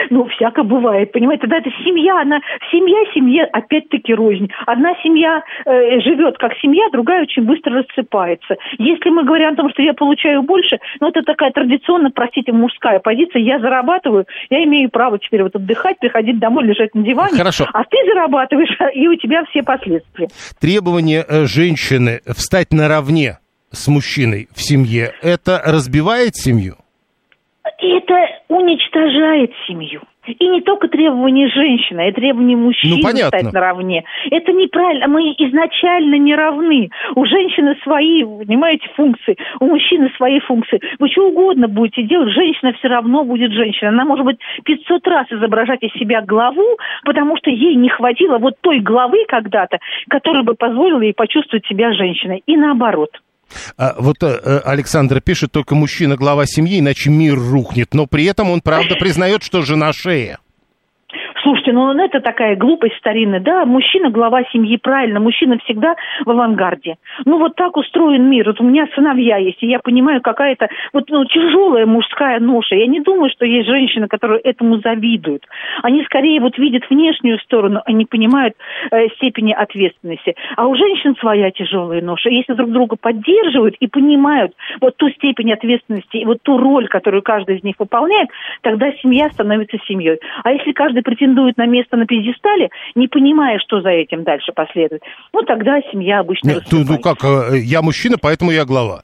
[0.09, 2.39] Ну, всяко бывает, понимаете, тогда это семья, она,
[2.71, 4.49] семья, семья, опять-таки рознь.
[4.65, 8.57] Одна семья э, живет как семья, другая очень быстро рассыпается.
[8.77, 12.99] Если мы говорим о том, что я получаю больше, ну, это такая традиционно, простите, мужская
[12.99, 17.65] позиция, я зарабатываю, я имею право теперь вот отдыхать, приходить домой, лежать на диване, Хорошо.
[17.71, 20.27] а ты зарабатываешь, и у тебя все последствия.
[20.59, 23.37] Требование э, женщины встать наравне
[23.71, 26.75] с мужчиной в семье, это разбивает семью?
[27.63, 28.13] Это
[28.49, 30.01] уничтожает семью.
[30.25, 33.39] И не только требования женщины, а требования мужчины Ну, понятно.
[33.39, 34.03] стать наравне.
[34.29, 35.07] Это неправильно.
[35.07, 36.89] Мы изначально не равны.
[37.15, 40.81] У женщины свои, понимаете, функции, у мужчины свои функции.
[40.99, 43.89] Вы что угодно будете делать, женщина все равно будет женщина.
[43.89, 48.55] Она может быть 500 раз изображать из себя главу, потому что ей не хватило вот
[48.61, 49.79] той главы когда-то,
[50.09, 52.43] которая бы позволила ей почувствовать себя женщиной.
[52.45, 53.11] И наоборот.
[53.77, 57.93] А, вот э, Александр пишет, только мужчина глава семьи, иначе мир рухнет.
[57.93, 60.39] Но при этом он, правда, признает, что жена шея.
[61.49, 63.39] Слушайте, ну это такая глупость старинная.
[63.39, 66.97] Да, мужчина глава семьи, правильно, мужчина всегда в авангарде.
[67.25, 68.45] Ну вот так устроен мир.
[68.45, 72.75] Вот у меня сыновья есть, и я понимаю, какая-то вот ну, тяжелая мужская ноша.
[72.75, 75.43] Я не думаю, что есть женщины, которые этому завидуют.
[75.81, 78.53] Они скорее вот видят внешнюю сторону, они понимают
[78.91, 80.35] э, степени ответственности.
[80.55, 82.29] А у женщин своя тяжелая ноша.
[82.29, 87.23] Если друг друга поддерживают и понимают вот ту степень ответственности и вот ту роль, которую
[87.23, 88.29] каждый из них выполняет,
[88.61, 90.19] тогда семья становится семьей.
[90.43, 95.01] А если каждый претендует на место на пьедестале, не понимая, что за этим дальше последует,
[95.33, 99.03] ну тогда семья обычно Нет, ну, ну как, э, я мужчина, поэтому я глава.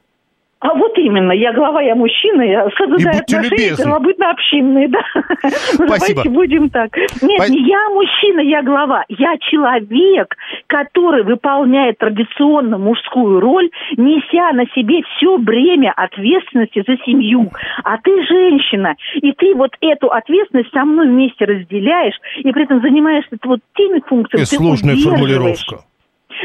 [0.60, 5.00] А вот именно, я глава, я мужчина, я будьте отношения первобытно-общинные, да.
[5.44, 5.88] Спасибо.
[5.88, 6.96] Давайте будем так.
[7.22, 9.04] Нет, Спа- не я мужчина, я глава.
[9.10, 10.36] Я человек,
[10.68, 17.52] который выполняет традиционно мужскую роль, неся на себе все бремя ответственности за семью.
[17.84, 22.82] А ты женщина, и ты вот эту ответственность со мной вместе разделяешь, и при этом
[22.82, 25.20] занимаешься вот теми функциями, И ты сложная удерживаешь.
[25.20, 25.76] формулировка.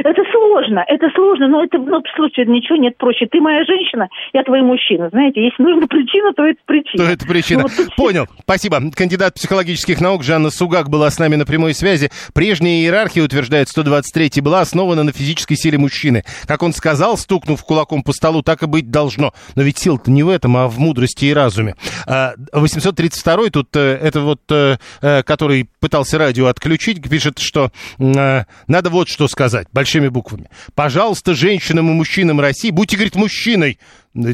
[0.04, 3.26] Это сложно, это сложно, но это, ну, слушай, ничего нет проще.
[3.30, 5.08] Ты моя женщина, я твой мужчина.
[5.10, 7.04] Знаете, если нужна причина, то это причина.
[7.04, 7.62] То это причина.
[7.62, 8.26] Ну, вот тут Понял.
[8.40, 8.80] Спасибо.
[8.94, 12.10] Кандидат психологических наук Жанна Сугак была с нами на прямой связи.
[12.34, 16.24] Прежняя иерархия, утверждает 123 была основана на физической силе мужчины.
[16.46, 19.32] Как он сказал, стукнув кулаком по столу, так и быть должно.
[19.54, 21.74] Но ведь сила-то не в этом, а в мудрости и разуме.
[22.06, 28.90] А, 832 тут, э, это вот, э, э, который пытался радио отключить, пишет, что надо
[28.90, 30.29] вот что сказать, большими буквами.
[30.74, 33.78] Пожалуйста, женщинам и мужчинам России, будьте, говорит, мужчиной,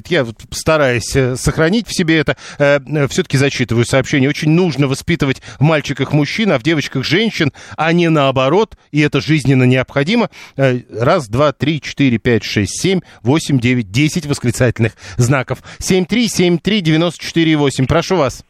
[0.08, 4.30] Я вот стараюсь э, сохранить в себе это, э, э, все-таки зачитываю сообщение.
[4.30, 9.20] Очень нужно воспитывать в мальчиках мужчин, а в девочках женщин, а не наоборот, и это
[9.20, 10.30] жизненно необходимо.
[10.56, 15.58] Раз, два, три, четыре, пять, шесть, семь, восемь, девять, десять восклицательных знаков.
[15.78, 17.86] Семь, три, семь, три, девяносто четыре, восемь.
[17.86, 18.44] Прошу вас.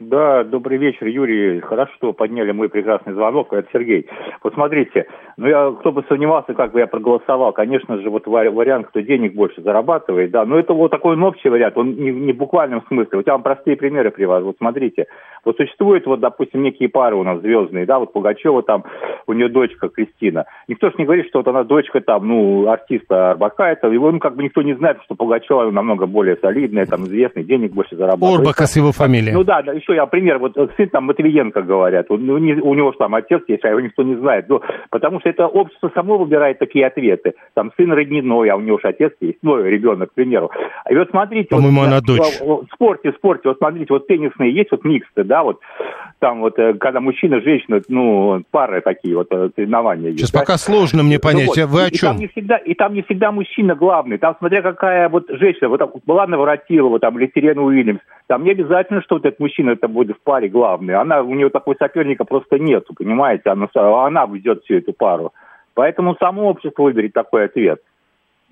[0.00, 1.60] Да, добрый вечер, Юрий.
[1.60, 3.52] Хорошо, что подняли мой прекрасный звонок.
[3.52, 4.06] Это Сергей.
[4.42, 5.06] Вот смотрите,
[5.36, 9.34] ну я, кто бы сомневался, как бы я проголосовал, конечно же, вот вариант, кто денег
[9.34, 12.84] больше зарабатывает, да, но это вот такой ну, общий вариант, он не, не в буквальном
[12.88, 13.18] смысле.
[13.18, 14.46] Вот я вам простые примеры привожу.
[14.46, 15.06] Вот смотрите,
[15.44, 18.84] вот существуют вот, допустим, некие пары у нас звездные, да, вот Пугачева там,
[19.26, 20.44] у нее дочка Кристина.
[20.68, 24.36] Никто же не говорит, что вот она дочка там, ну, артиста Арбакаева, его, ну, как
[24.36, 28.40] бы никто не знает, что Пугачева намного более солидная, там, известный, денег больше зарабатывает.
[28.40, 29.32] Орбакас его фамилия.
[29.32, 32.74] Ну да, да, еще я пример, вот сын там Матвиенко говорят, он, ну, не, у
[32.74, 34.60] него же там отец есть, а его никто не знает, ну,
[34.90, 37.34] потому что это общество само выбирает такие ответы.
[37.54, 40.50] Там сын родниной, а у него же отец есть, ну, ребенок, к примеру.
[40.88, 41.48] И вот смотрите...
[41.50, 42.40] По-моему, вот, она дочь.
[42.40, 45.60] В спорте, в спорте, вот смотрите, вот теннисные есть, вот миксты, да, вот
[46.18, 50.20] там вот, э, когда мужчина, женщина, ну, пары такие вот э, соревнования есть.
[50.20, 50.40] Сейчас да?
[50.40, 51.70] пока сложно мне понять, ну, вот.
[51.70, 52.12] вы о чем?
[52.12, 55.68] И там, не всегда, и там не всегда мужчина главный, там смотря какая вот женщина,
[55.68, 59.70] вот там была Наворотилова, там, или Сирена Уильямс, там не обязательно, что вот этот мужчина
[59.70, 64.26] это будет в паре главный, она, у нее такой соперника просто нету, понимаете, она, она
[64.26, 65.13] ведет всю эту пару.
[65.74, 67.80] Поэтому само общество выберет такой ответ.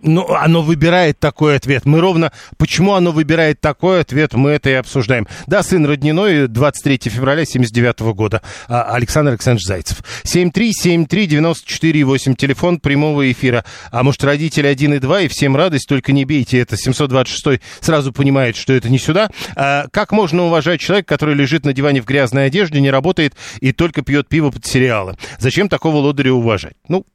[0.02, 1.86] Ну, оно выбирает такой ответ.
[1.86, 2.32] Мы ровно...
[2.58, 5.28] Почему оно выбирает такой ответ, мы это и обсуждаем.
[5.46, 8.42] Да, сын родниной, 23 февраля 79 года.
[8.68, 10.02] А, Александр Александрович Зайцев.
[10.24, 13.64] 7373948, телефон прямого эфира.
[13.92, 16.76] А может, родители 1 и 2, и всем радость, только не бейте это.
[16.76, 19.30] 726 сразу понимает, что это не сюда.
[19.54, 23.70] А, как можно уважать человека, который лежит на диване в грязной одежде, не работает и
[23.72, 25.16] только пьет пиво под сериалы?
[25.38, 26.74] Зачем такого лодыря уважать?
[26.88, 27.06] Ну,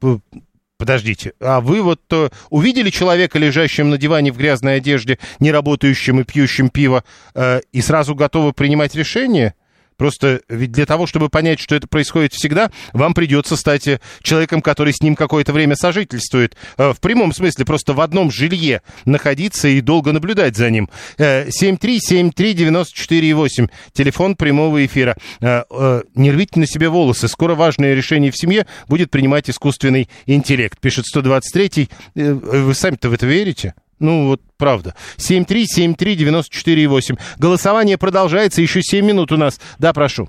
[0.78, 6.20] Подождите, а вы вот э, увидели человека, лежащим на диване в грязной одежде, не работающим
[6.20, 7.02] и пьющим пиво,
[7.34, 9.54] э, и сразу готовы принимать решение?
[9.98, 14.62] Просто ведь для того, чтобы понять, что это происходит всегда, вам придется стать э, человеком,
[14.62, 16.56] который с ним какое-то время сожительствует.
[16.78, 20.88] Э, в прямом смысле, просто в одном жилье находиться и долго наблюдать за ним.
[21.18, 25.16] 7373948, телефон прямого эфира.
[25.40, 27.26] Не рвите на себе волосы.
[27.26, 30.78] Скоро важное решение в семье будет принимать искусственный интеллект.
[30.80, 31.88] Пишет 123-й.
[32.14, 33.74] Вы сами-то в это верите?
[34.00, 34.94] Ну, вот правда.
[35.16, 37.18] 7373948.
[37.38, 39.60] Голосование продолжается, еще 7 минут у нас.
[39.78, 40.28] Да, прошу.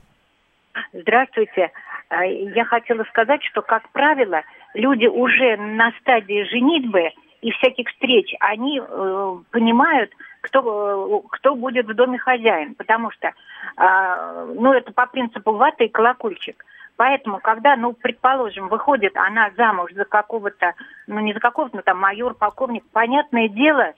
[0.93, 1.71] Здравствуйте.
[2.09, 4.41] А, я хотела сказать, что, как правило,
[4.73, 7.11] люди уже на стадии женитьбы
[7.41, 10.11] и всяких встреч, они э, понимают,
[10.41, 12.75] кто, э, кто будет в доме хозяин.
[12.75, 16.65] Потому что, э, ну, это по принципу ваты и колокольчик.
[16.99, 20.73] Поэтому, когда, ну, предположим, выходит она замуж за какого-то,
[21.07, 23.93] ну, не за какого-то, ну, там, майор, полковник, понятное дело,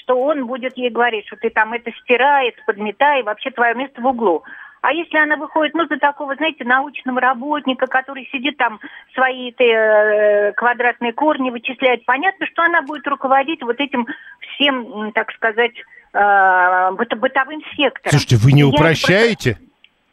[0.00, 4.00] что он будет ей говорить, что ты там это стирай, это подметай, вообще твое место
[4.00, 4.44] в углу.
[4.80, 8.80] А если она выходит, ну, за такого, знаете, научного работника, который сидит там,
[9.12, 14.06] свои э, квадратные корни вычисляет, понятно, что она будет руководить вот этим
[14.40, 15.74] всем, так сказать,
[16.14, 18.08] э, бытовым сектором.
[18.10, 19.58] Слушайте, вы не упрощаете?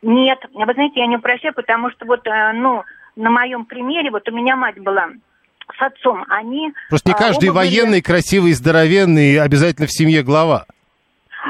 [0.05, 2.83] Нет, вы знаете, я не упрощаю, потому что вот, э, ну,
[3.15, 5.09] на моем примере, вот у меня мать была
[5.75, 6.71] с отцом, они...
[6.89, 8.01] Просто не а, каждый военный, были...
[8.01, 10.67] красивый, здоровенный, обязательно в семье глава.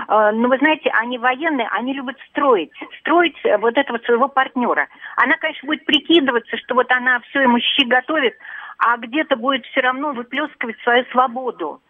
[0.08, 4.88] А, ну, вы знаете, они военные, они любят строить, строить э, вот этого своего партнера.
[5.18, 8.36] Она, конечно, будет прикидываться, что вот она все ему щи готовит,
[8.78, 11.82] а где-то будет все равно выплескивать свою свободу.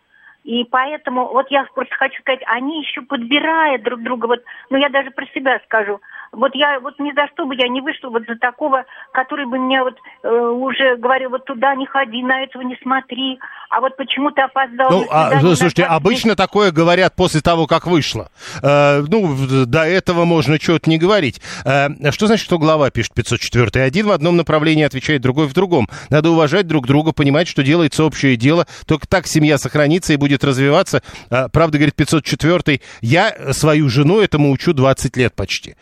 [0.45, 4.27] И поэтому, вот я просто хочу сказать, они еще подбирают друг друга.
[4.27, 5.99] Вот, ну, я даже про себя скажу.
[6.35, 8.83] Вот я вот ни за что бы я не вышла вот за такого,
[9.13, 13.39] который бы мне вот э, уже говорил, вот туда не ходи, на этого не смотри,
[13.69, 14.89] а вот почему ты опоздал.
[14.91, 15.95] Ну, а, слушайте, на...
[15.95, 18.29] обычно такое говорят после того, как вышло.
[18.61, 21.41] Э, ну, до этого можно что-то не говорить.
[21.63, 23.83] Э, что значит, что глава пишет 504?
[23.83, 25.87] Один в одном направлении отвечает, другой в другом.
[26.09, 28.67] Надо уважать друг друга, понимать, что делается общее дело.
[28.85, 31.01] Только так семья сохранится и будет развиваться.
[31.29, 35.75] Э, правда, говорит 504, я свою жену этому учу 20 лет почти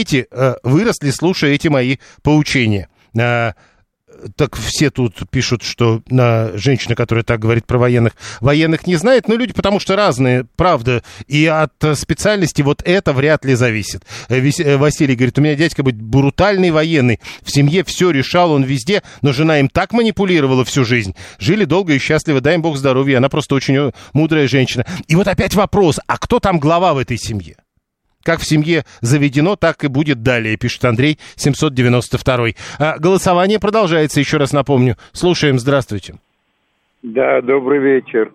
[0.00, 2.88] дети э, выросли, слушая эти мои поучения.
[3.16, 3.52] Э,
[4.36, 9.28] так все тут пишут, что на женщина, которая так говорит про военных, военных не знает,
[9.28, 14.02] но люди потому что разные, правда, и от специальности вот это вряд ли зависит.
[14.28, 18.64] Э, э, Василий говорит, у меня дядька быть брутальный военный, в семье все решал, он
[18.64, 21.14] везде, но жена им так манипулировала всю жизнь.
[21.38, 24.84] Жили долго и счастливо, дай им бог здоровья, она просто очень мудрая женщина.
[25.08, 27.56] И вот опять вопрос, а кто там глава в этой семье?
[28.24, 32.48] Как в семье заведено, так и будет далее, пишет Андрей 792.
[32.78, 34.96] А голосование продолжается, еще раз напомню.
[35.12, 36.14] Слушаем, здравствуйте.
[37.02, 38.32] Да, добрый вечер.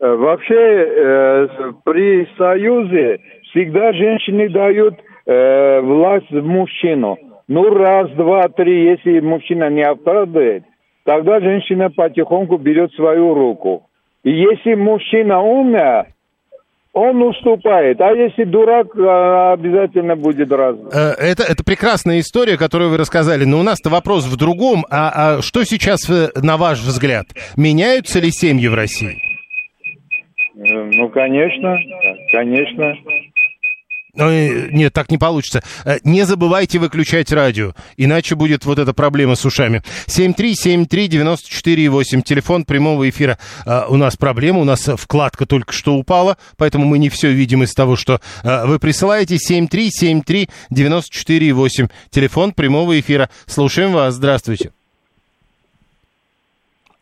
[0.00, 1.48] Э, Вообще э,
[1.84, 4.94] при союзе всегда женщины дают
[5.26, 7.16] э, власть мужчину.
[7.46, 10.64] Ну, раз, два, три, если мужчина не оправдывает,
[11.04, 13.86] тогда женщина потихоньку берет свою руку.
[14.24, 16.13] И если мужчина умный,
[16.94, 18.00] он уступает.
[18.00, 20.76] А если дурак, а, обязательно будет раз.
[20.92, 24.86] Э, Это, это прекрасная история, которую вы рассказали, но у нас-то вопрос в другом.
[24.90, 27.26] А, а что сейчас, э, на ваш взгляд,
[27.56, 29.18] меняются ли семьи в России?
[30.56, 31.76] Э, Ну, конечно,
[32.30, 32.94] конечно.
[34.16, 35.64] Ой, Нет, так не получится.
[35.84, 39.82] Э, Не забывайте выключать радио, иначе будет вот эта проблема с ушами.
[40.06, 43.38] 7373948, телефон прямого эфира.
[43.66, 47.64] Э, У нас проблема, у нас вкладка только что упала, поэтому мы не все видим
[47.64, 49.34] из того, что э, вы присылаете.
[49.36, 53.28] 7373948, телефон прямого эфира.
[53.46, 54.70] Слушаем вас, здравствуйте.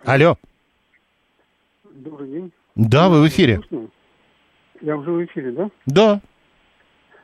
[0.05, 0.37] Алло.
[1.95, 2.51] Добрый день.
[2.75, 3.61] Да, вы в эфире.
[4.81, 5.69] Я уже в эфире, да?
[5.87, 6.21] Да.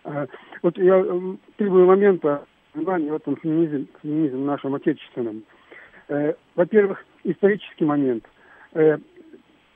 [0.05, 0.27] А,
[0.63, 2.45] вот я м, требую момента
[2.75, 5.43] внимания в этом феминизме, феминизме нашем отечественном.
[6.09, 8.25] Э, во-первых, исторический момент.
[8.75, 8.99] Э,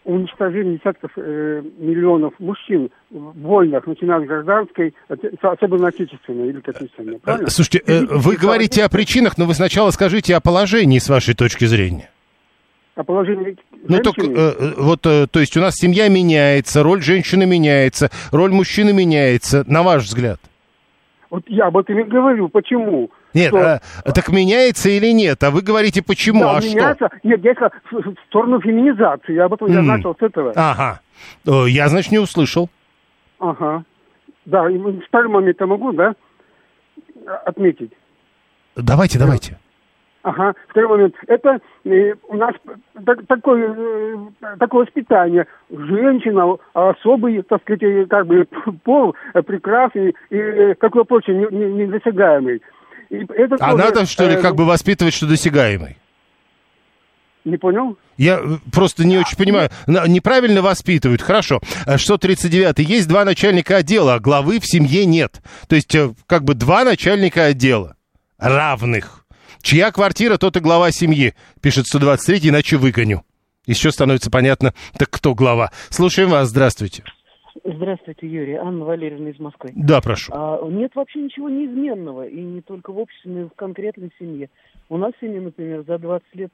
[0.05, 7.19] уничтожение десятков э, миллионов мужчин в войнах, начиная с гражданской, особенно отечественной или отечественной.
[7.21, 7.51] Правильно?
[7.51, 11.67] Слушайте, э, вы говорите о причинах, но вы сначала скажите о положении с вашей точки
[11.67, 12.11] зрения.
[12.95, 13.57] А положение
[13.89, 18.11] Ну, так, женщины- э, вот, э, то есть у нас семья меняется, роль женщины меняется,
[18.31, 20.39] роль мужчины меняется, на ваш взгляд?
[21.31, 22.51] Вот я об этом и говорю.
[22.51, 23.11] Почему?
[23.33, 25.43] Нет, Что- а, так меняется или нет?
[25.43, 26.69] А вы говорите, почему, Да, а что?
[26.71, 27.09] меняется.
[27.23, 29.33] Нет, я сказал, в, в сторону феминизации.
[29.33, 29.87] Я об этом я М.
[29.87, 30.53] начал с этого.
[30.55, 31.01] Ага.
[31.47, 32.69] Э, Я, значит, не услышал.
[33.39, 33.85] Ага.
[34.45, 34.77] Да, и
[35.09, 36.15] второй момент я могу, да,
[37.47, 37.93] отметить?
[38.77, 39.59] Давайте, давайте.
[40.23, 41.15] Ага, второй момент.
[41.27, 42.55] Это э, у нас
[43.05, 44.17] так- такое, э,
[44.61, 45.47] такое воспитание.
[45.69, 48.47] Женщина особый, так сказать, э, как бы
[48.85, 49.17] пол
[49.47, 52.63] прекрасный и э, какой прочее не- не- недосягаемый.
[53.11, 55.99] И это А тоже, надо, что ли, э, как бы воспитывать, что досягаемый?
[57.45, 57.99] Не понял?
[58.17, 58.43] Я э,
[58.73, 59.71] просто не очень понимаю.
[59.89, 61.21] Неправильно воспитывают.
[61.21, 61.59] Хорошо.
[61.85, 65.43] А 639 есть два начальника отдела, а главы в семье нет.
[65.69, 65.97] То есть,
[66.29, 67.97] как бы два начальника отдела.
[68.39, 69.22] Равных.
[69.63, 73.23] Чья квартира, тот и глава семьи, пишет 123, иначе выгоню.
[73.67, 75.71] Еще становится понятно, так кто глава.
[75.89, 77.05] Слушаем вас, здравствуйте.
[77.65, 78.55] Здравствуйте, Юрий.
[78.55, 79.71] Анна Валерьевна из Москвы.
[79.77, 80.33] Да, прошу.
[80.35, 84.51] А, нет вообще ничего неизменного, и не только в обществе, но и в конкретной семье.
[84.89, 86.51] У нас в семье, например, за 20 лет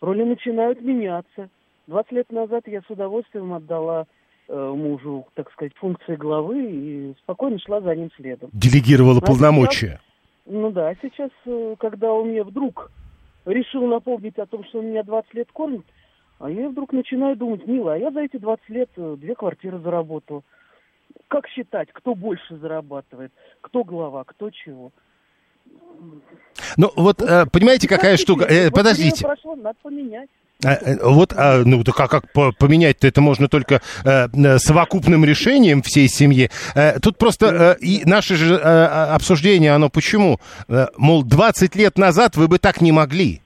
[0.00, 1.50] роли начинают меняться.
[1.88, 4.06] 20 лет назад я с удовольствием отдала
[4.48, 8.48] э, мужу, так сказать, функции главы и спокойно шла за ним следом.
[8.52, 10.00] Делегировала А сейчас- полномочия.
[10.46, 12.90] Ну да, сейчас, э, когда он мне вдруг
[13.44, 15.84] решил напомнить о том, что он меня 20 лет кормит,
[16.38, 19.78] а я вдруг начинаю думать, мило, а я за эти 20 лет э, две квартиры
[19.80, 20.44] заработал.
[21.28, 24.92] Как считать, кто больше зарабатывает, кто глава, кто чего?
[26.76, 28.46] Ну, вот, э, понимаете, какая штука?
[28.72, 29.24] Подождите.
[29.24, 30.30] прошло, надо поменять.
[30.64, 34.58] А, э, Вот, а, ну, так а как по- поменять-то это можно только э, э,
[34.58, 36.50] совокупным решением всей семьи.
[36.74, 40.40] Э, Тут просто э, и наше же э, а, обсуждение, оно почему?
[40.68, 43.42] Э, Мол, 20 лет назад вы бы так не могли.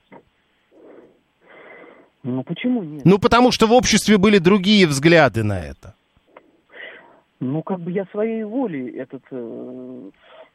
[2.22, 3.04] Ну, почему нет?
[3.04, 5.94] Ну, потому что в обществе были другие взгляды на это.
[7.40, 10.10] Ну, как бы я своей волей этот э,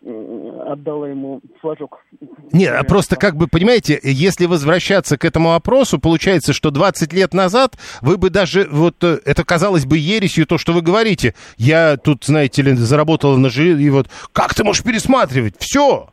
[0.05, 2.03] отдала ему флажок.
[2.51, 7.33] Нет, а просто как бы, понимаете, если возвращаться к этому опросу, получается, что 20 лет
[7.33, 11.33] назад вы бы даже, вот э, это казалось бы ересью, то, что вы говорите.
[11.57, 15.55] Я тут, знаете ли, заработала на жилье, и вот как ты можешь пересматривать?
[15.57, 16.09] Все.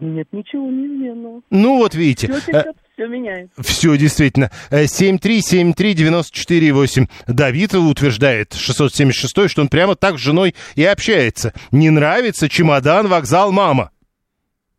[0.00, 1.40] Нет ничего неизменного.
[1.50, 2.32] Ну, вот видите.
[2.32, 3.62] Все все меняется.
[3.62, 4.50] Все, действительно.
[4.70, 7.08] Э, 7373948.
[7.26, 11.54] Давид утверждает, 676 что он прямо так с женой и общается.
[11.70, 13.90] Не нравится чемодан, вокзал, мама.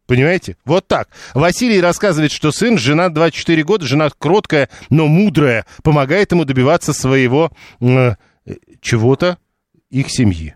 [0.06, 0.58] Понимаете?
[0.66, 1.08] Вот так.
[1.34, 7.52] Василий рассказывает, что сын, жена 24 года, жена кроткая, но мудрая, помогает ему добиваться своего
[7.80, 8.16] э,
[8.82, 9.38] чего-то,
[9.90, 10.56] их семьи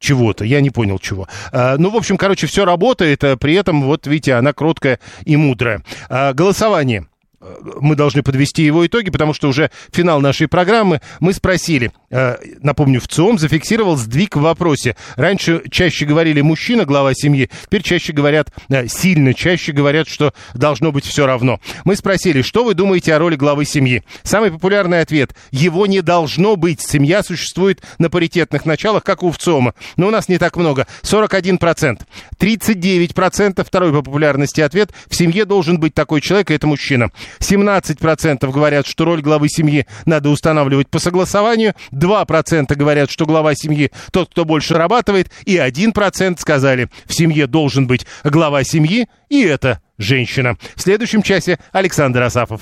[0.00, 1.28] чего-то, я не понял чего.
[1.52, 5.36] А, ну, в общем, короче, все работает, а при этом, вот видите, она кроткая и
[5.36, 5.84] мудрая.
[6.08, 7.06] А, голосование.
[7.40, 11.00] Мы должны подвести его итоги, потому что уже финал нашей программы.
[11.20, 14.94] Мы спросили, э, напомню, в ЦИОМ зафиксировал сдвиг в вопросе.
[15.16, 20.92] Раньше чаще говорили мужчина, глава семьи, теперь чаще говорят, э, сильно чаще говорят, что должно
[20.92, 21.60] быть все равно.
[21.84, 24.02] Мы спросили, что вы думаете о роли главы семьи?
[24.22, 26.82] Самый популярный ответ– его не должно быть.
[26.82, 29.74] Семья существует на паритетных началах, как у ВЦИОМа.
[29.96, 30.86] Но у нас не так много.
[31.02, 32.00] 41%.
[32.38, 37.10] 39% второй по популярности ответ– в семье должен быть такой человек, и это мужчина.
[37.38, 43.90] 17% говорят, что роль главы семьи надо устанавливать по согласованию, 2% говорят, что глава семьи
[44.12, 49.80] тот, кто больше зарабатывает, и 1% сказали, в семье должен быть глава семьи, и это
[49.98, 50.56] женщина.
[50.74, 52.58] В следующем часе Александр Асафов.